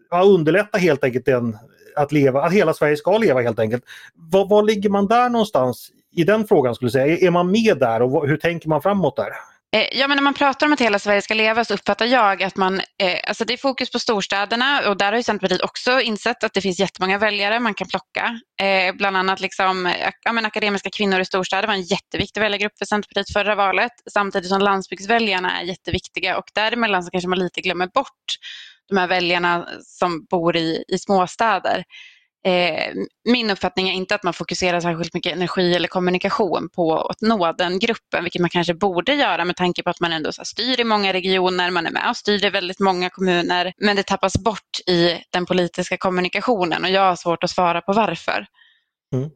ja, 0.10 0.24
underlätta 0.24 0.78
helt 0.78 1.04
enkelt 1.04 1.26
den, 1.26 1.58
att, 1.96 2.12
leva, 2.12 2.42
att 2.42 2.54
hela 2.54 2.74
Sverige 2.74 2.98
ska 2.98 3.18
leva 3.18 3.42
helt 3.42 3.60
enkelt. 3.60 3.84
Var, 4.14 4.48
var 4.48 4.64
ligger 4.64 4.90
man 4.90 5.08
där 5.08 5.30
någonstans 5.30 5.92
i 6.16 6.24
den 6.24 6.48
frågan 6.48 6.76
skulle 6.76 6.88
jag 6.88 6.94
säga? 6.94 7.18
Är, 7.28 7.32
man 7.32 7.52
med 7.52 7.78
där 7.78 8.02
och 8.02 8.28
hur 8.28 8.38
tänker 8.38 8.70
man 8.70 8.82
framåt 8.82 9.16
där? 9.16 9.30
Eh, 9.76 10.00
ja, 10.00 10.08
men 10.08 10.18
när 10.18 10.24
man 10.24 10.34
pratar 10.34 10.68
om 10.68 10.74
att 10.74 10.82
hela 10.82 11.00
Sverige 11.00 11.22
ska 11.22 11.34
leva 11.34 11.66
så 11.66 11.74
uppfattar 11.74 12.06
jag 12.06 12.44
att 12.44 12.56
man, 12.56 12.80
eh, 12.80 13.20
alltså 13.28 13.46
det 13.46 13.54
är 13.54 13.58
fokus 13.58 13.92
på 13.92 14.00
storstäderna 14.00 14.90
och 14.90 14.98
där 14.98 15.12
har 15.12 15.18
ju 15.18 15.24
Centerpartiet 15.24 15.62
också 15.62 16.02
insett 16.02 16.44
att 16.44 16.54
det 16.54 16.62
finns 16.62 16.80
jättemånga 16.80 17.18
väljare 17.18 17.60
man 17.60 17.74
kan 17.74 17.88
plocka. 17.88 18.40
Eh, 18.62 18.96
bland 18.96 19.18
annat 19.18 19.40
liksom, 19.40 19.86
eh, 19.86 20.10
ja, 20.24 20.34
men 20.34 20.46
akademiska 20.46 20.90
kvinnor 20.90 21.20
i 21.20 21.26
storstäder 21.26 21.68
var 21.68 21.74
en 21.74 21.82
jätteviktig 21.82 22.42
väljargrupp 22.42 22.78
för 22.78 22.86
Centerpartiet 22.86 23.34
förra 23.34 23.56
valet 23.56 23.92
samtidigt 24.12 24.50
som 24.50 24.62
landsbygdsväljarna 24.62 25.62
är 25.62 25.64
jätteviktiga 25.64 26.38
och 26.38 26.46
däremellan 26.56 27.04
så 27.04 27.12
kanske 27.12 27.28
man 27.30 27.40
lite 27.40 27.62
glömmer 27.62 27.88
bort 27.88 28.38
de 28.90 28.98
här 28.98 29.08
väljarna 29.08 29.68
som 29.82 30.26
bor 30.26 30.56
i, 30.58 30.84
i 30.88 30.98
småstäder. 30.98 31.84
Eh, 32.46 32.94
min 33.30 33.50
uppfattning 33.50 33.90
är 33.90 33.94
inte 33.94 34.16
att 34.16 34.24
man 34.24 34.34
fokuserar 34.34 34.80
särskilt 34.80 35.14
mycket 35.14 35.34
energi 35.34 35.76
eller 35.76 35.88
kommunikation 35.88 36.70
på 36.76 36.98
att 36.98 37.22
nå 37.22 37.52
den 37.52 37.80
gruppen, 37.80 38.24
vilket 38.24 38.42
man 38.42 38.50
kanske 38.50 38.74
borde 38.74 39.14
göra 39.14 39.46
med 39.46 39.56
tanke 39.56 39.84
på 39.84 39.90
att 39.90 40.00
man 40.00 40.14
ändå 40.14 40.32
så 40.32 40.46
styr 40.46 40.80
i 40.80 40.84
många 40.84 41.14
regioner, 41.14 41.72
man 41.72 41.86
är 41.86 41.92
med 41.92 42.10
och 42.10 42.18
styr 42.18 42.46
i 42.46 42.50
väldigt 42.50 42.80
många 42.80 43.10
kommuner, 43.10 43.74
men 43.78 43.96
det 43.96 44.04
tappas 44.04 44.38
bort 44.38 44.80
i 44.88 45.22
den 45.30 45.46
politiska 45.46 45.98
kommunikationen 45.98 46.84
och 46.84 46.90
jag 46.90 47.02
har 47.02 47.16
svårt 47.16 47.44
att 47.44 47.50
svara 47.50 47.82
på 47.82 47.94
varför. 47.94 48.46
Mm. 49.14 49.30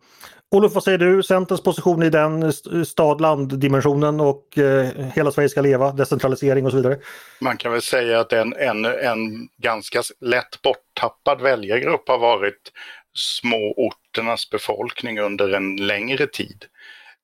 Olof, 0.52 0.74
vad 0.74 0.84
säger 0.84 0.98
du? 0.98 1.24
Centerns 1.24 1.64
position 1.64 2.04
i 2.04 2.10
den 2.10 2.54
stad-land-dimensionen 2.86 4.20
och 4.20 4.58
eh, 4.58 4.88
hela 5.16 5.32
Sverige 5.32 5.50
ska 5.50 5.62
leva, 5.62 5.92
decentralisering 5.92 6.66
och 6.66 6.72
så 6.72 6.78
vidare? 6.78 6.98
Man 7.42 7.58
kan 7.58 7.72
väl 7.72 7.82
säga 7.82 8.20
att 8.20 8.34
en, 8.34 8.54
en, 8.54 8.86
en 8.86 9.48
ganska 9.58 10.02
lätt 10.22 10.62
borttappad 10.64 11.42
väljargrupp 11.42 12.08
har 12.08 12.18
varit 12.18 12.72
småorternas 13.18 14.50
befolkning 14.50 15.20
under 15.20 15.54
en 15.54 15.76
längre 15.76 16.28
tid. 16.28 16.66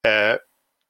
Eh, 0.07 0.37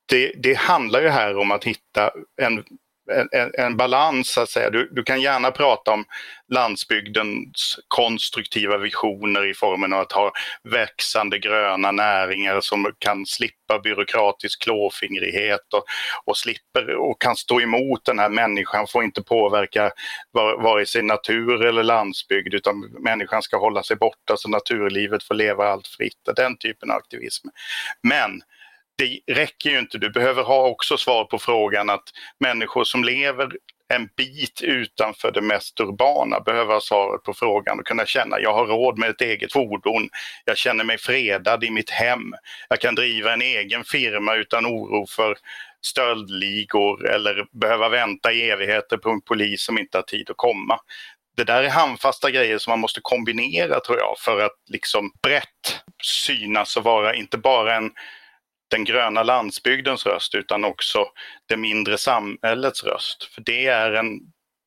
det, 0.05 0.31
det, 0.35 0.57
handlar 0.57 1.01
ju 1.01 1.09
här 1.09 1.37
om 1.37 1.51
att 1.51 1.63
hitta 1.63 2.11
en 2.41 2.63
en, 3.11 3.51
en, 3.57 3.77
balans 3.77 4.31
så 4.31 4.41
att 4.41 4.49
säga. 4.49 4.69
Du, 4.69 4.89
du, 4.91 5.03
kan 5.03 5.21
gärna 5.21 5.51
prata 5.51 5.91
om 5.91 6.05
landsbygdens 6.49 7.79
konstruktiva 7.87 8.77
visioner 8.77 9.49
i 9.49 9.53
formen 9.53 9.93
av 9.93 9.99
att 9.99 10.11
ha 10.11 10.31
växande 10.63 11.39
gröna 11.39 11.91
näringar 11.91 12.61
som 12.61 12.93
kan 12.99 13.25
slippa 13.25 13.79
byråkratisk 13.79 14.63
klåfingrighet 14.63 15.73
och, 15.73 15.83
och 16.25 16.37
slipper 16.37 16.95
och 16.95 17.21
kan 17.21 17.35
stå 17.35 17.61
emot 17.61 18.05
den 18.05 18.19
här 18.19 18.29
människan 18.29 18.87
får 18.87 19.03
inte 19.03 19.23
påverka 19.23 19.91
vare 20.63 20.85
sig 20.85 21.03
natur 21.03 21.65
eller 21.65 21.83
landsbygd 21.83 22.53
utan 22.53 22.79
människan 22.79 23.41
ska 23.41 23.57
hålla 23.57 23.83
sig 23.83 23.95
borta 23.95 24.37
så 24.37 24.49
naturlivet 24.49 25.23
får 25.23 25.35
leva 25.35 25.67
allt 25.67 25.87
fritt. 25.87 26.29
Den 26.35 26.57
typen 26.57 26.91
av 26.91 26.97
aktivism. 26.97 27.47
Men 28.01 28.41
det 28.97 29.19
räcker 29.35 29.69
ju 29.69 29.79
inte. 29.79 29.97
Du 29.97 30.09
behöver 30.09 30.43
ha 30.43 30.67
också 30.67 30.97
svar 30.97 31.25
på 31.25 31.39
frågan 31.39 31.89
att 31.89 32.03
människor 32.39 32.83
som 32.83 33.03
lever 33.03 33.51
en 33.93 34.09
bit 34.17 34.61
utanför 34.61 35.31
det 35.31 35.41
mest 35.41 35.79
urbana 35.79 36.39
behöver 36.39 36.73
ha 36.73 36.81
svaret 36.81 37.23
på 37.23 37.33
frågan 37.33 37.79
och 37.79 37.85
kunna 37.85 38.05
känna 38.05 38.39
jag 38.39 38.53
har 38.53 38.65
råd 38.65 38.97
med 38.99 39.09
ett 39.09 39.21
eget 39.21 39.53
fordon. 39.53 40.09
Jag 40.45 40.57
känner 40.57 40.83
mig 40.83 40.97
fredad 40.97 41.63
i 41.63 41.69
mitt 41.69 41.89
hem. 41.89 42.33
Jag 42.69 42.81
kan 42.81 42.95
driva 42.95 43.33
en 43.33 43.41
egen 43.41 43.83
firma 43.83 44.35
utan 44.35 44.65
oro 44.65 45.05
för 45.07 45.37
stöldligor 45.81 47.09
eller 47.09 47.45
behöva 47.51 47.89
vänta 47.89 48.31
i 48.31 48.49
evigheter 48.49 48.97
på 48.97 49.09
en 49.09 49.21
polis 49.21 49.63
som 49.63 49.79
inte 49.79 49.97
har 49.97 50.03
tid 50.03 50.29
att 50.29 50.37
komma. 50.37 50.79
Det 51.37 51.43
där 51.43 51.63
är 51.63 51.69
handfasta 51.69 52.31
grejer 52.31 52.57
som 52.57 52.71
man 52.71 52.79
måste 52.79 52.99
kombinera 53.03 53.79
tror 53.79 53.97
jag 53.97 54.15
för 54.19 54.45
att 54.45 54.57
liksom 54.69 55.11
brett 55.23 55.81
synas 56.03 56.77
och 56.77 56.83
vara 56.83 57.15
inte 57.15 57.37
bara 57.37 57.75
en 57.75 57.91
den 58.73 58.83
gröna 58.83 59.23
landsbygdens 59.23 60.05
röst 60.05 60.35
utan 60.35 60.65
också 60.65 61.05
det 61.45 61.57
mindre 61.57 61.97
samhällets 61.97 62.83
röst. 62.83 63.23
För 63.23 63.41
det 63.41 63.67
är 63.67 63.91
en, 63.91 64.19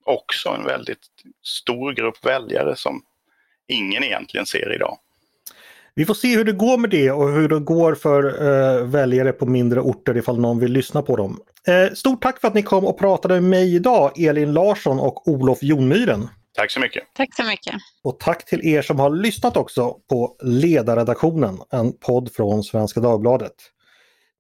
också 0.05 0.49
en 0.49 0.65
väldigt 0.65 0.99
stor 1.43 1.93
grupp 1.93 2.27
väljare 2.27 2.77
som 2.77 3.03
ingen 3.69 4.05
egentligen 4.05 4.47
ser 4.47 4.75
idag. 4.75 4.99
Vi 5.95 6.05
får 6.05 6.15
se 6.15 6.37
hur 6.37 6.45
det 6.45 6.53
går 6.53 6.79
med 6.79 6.91
det 6.91 7.11
och 7.11 7.33
hur 7.33 7.49
det 7.49 7.61
går 7.61 7.95
för 7.95 8.43
uh, 8.43 8.85
väljare 8.85 9.33
på 9.33 9.47
mindre 9.47 9.81
orter 9.81 10.17
ifall 10.17 10.41
någon 10.41 10.59
vill 10.59 10.73
lyssna 10.73 11.03
på 11.03 11.17
dem. 11.17 11.41
Uh, 11.69 11.95
stort 11.95 12.23
tack 12.23 12.41
för 12.41 12.49
att 12.49 12.55
ni 12.55 12.63
kom 12.63 12.85
och 12.85 12.99
pratade 12.99 13.35
med 13.35 13.51
mig 13.51 13.75
idag, 13.75 14.21
Elin 14.21 14.53
Larsson 14.53 15.01
och 15.01 15.29
Olof 15.29 15.59
Jonmyren. 15.63 16.29
Tack 16.55 16.71
så 16.71 16.81
mycket. 16.81 17.03
Tack 17.15 17.35
så 17.35 17.45
mycket. 17.45 17.75
Och 18.03 18.21
tack 18.21 18.45
till 18.45 18.67
er 18.67 18.83
som 18.83 19.01
har 19.01 19.11
lyssnat 19.11 19.57
också 19.57 19.97
på 20.09 20.37
Ledarredaktionen, 20.43 21.59
en 21.71 21.93
podd 21.99 22.33
från 22.33 22.63
Svenska 22.63 23.01
Dagbladet. 23.01 23.53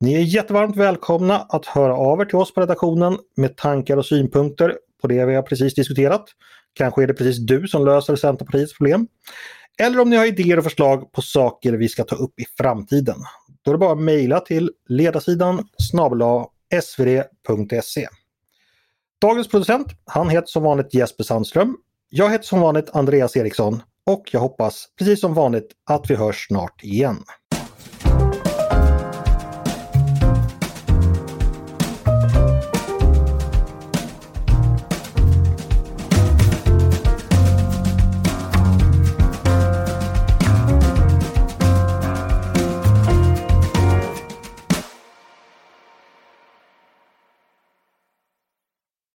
Ni 0.01 0.15
är 0.15 0.21
jättevarmt 0.21 0.77
välkomna 0.77 1.39
att 1.39 1.67
höra 1.67 1.97
av 1.97 2.21
er 2.21 2.25
till 2.25 2.37
oss 2.37 2.55
på 2.55 2.61
redaktionen 2.61 3.19
med 3.37 3.57
tankar 3.57 3.97
och 3.97 4.07
synpunkter 4.07 4.77
på 5.03 5.09
det 5.09 5.27
vi 5.27 5.35
har 5.35 5.43
precis 5.43 5.75
diskuterat. 5.75 6.25
Kanske 6.73 7.03
är 7.03 7.07
det 7.07 7.15
precis 7.15 7.47
du 7.47 7.69
som 7.69 7.85
löser 7.85 8.17
Centerpartiets 8.17 8.79
problem. 8.79 9.09
Eller 9.79 10.01
om 10.01 10.11
ni 10.11 10.17
har 10.17 10.27
idéer 10.27 10.59
och 10.59 10.65
förslag 10.65 11.13
på 11.13 11.23
saker 11.23 11.73
vi 11.73 11.89
ska 11.89 12.05
ta 12.05 12.17
upp 12.17 12.41
i 12.41 12.45
framtiden. 12.59 13.17
Då 13.63 13.71
är 13.71 13.75
det 13.75 13.79
bara 13.79 13.93
att 13.93 13.99
mejla 13.99 14.41
till 14.41 14.71
ledarsidan 14.89 15.69
snabla 15.79 16.47
svd.se. 16.83 18.09
Dagens 19.21 19.49
producent, 19.49 19.87
han 20.05 20.31
heter 20.31 20.47
som 20.47 20.63
vanligt 20.63 20.95
Jesper 20.95 21.25
Sandström. 21.25 21.77
Jag 22.09 22.31
heter 22.31 22.45
som 22.45 22.61
vanligt 22.61 22.91
Andreas 22.93 23.37
Eriksson 23.37 23.83
och 24.07 24.29
jag 24.33 24.41
hoppas 24.41 24.87
precis 24.99 25.21
som 25.21 25.35
vanligt 25.35 25.69
att 25.91 26.11
vi 26.11 26.15
hörs 26.15 26.47
snart 26.47 26.85
igen. 26.85 27.17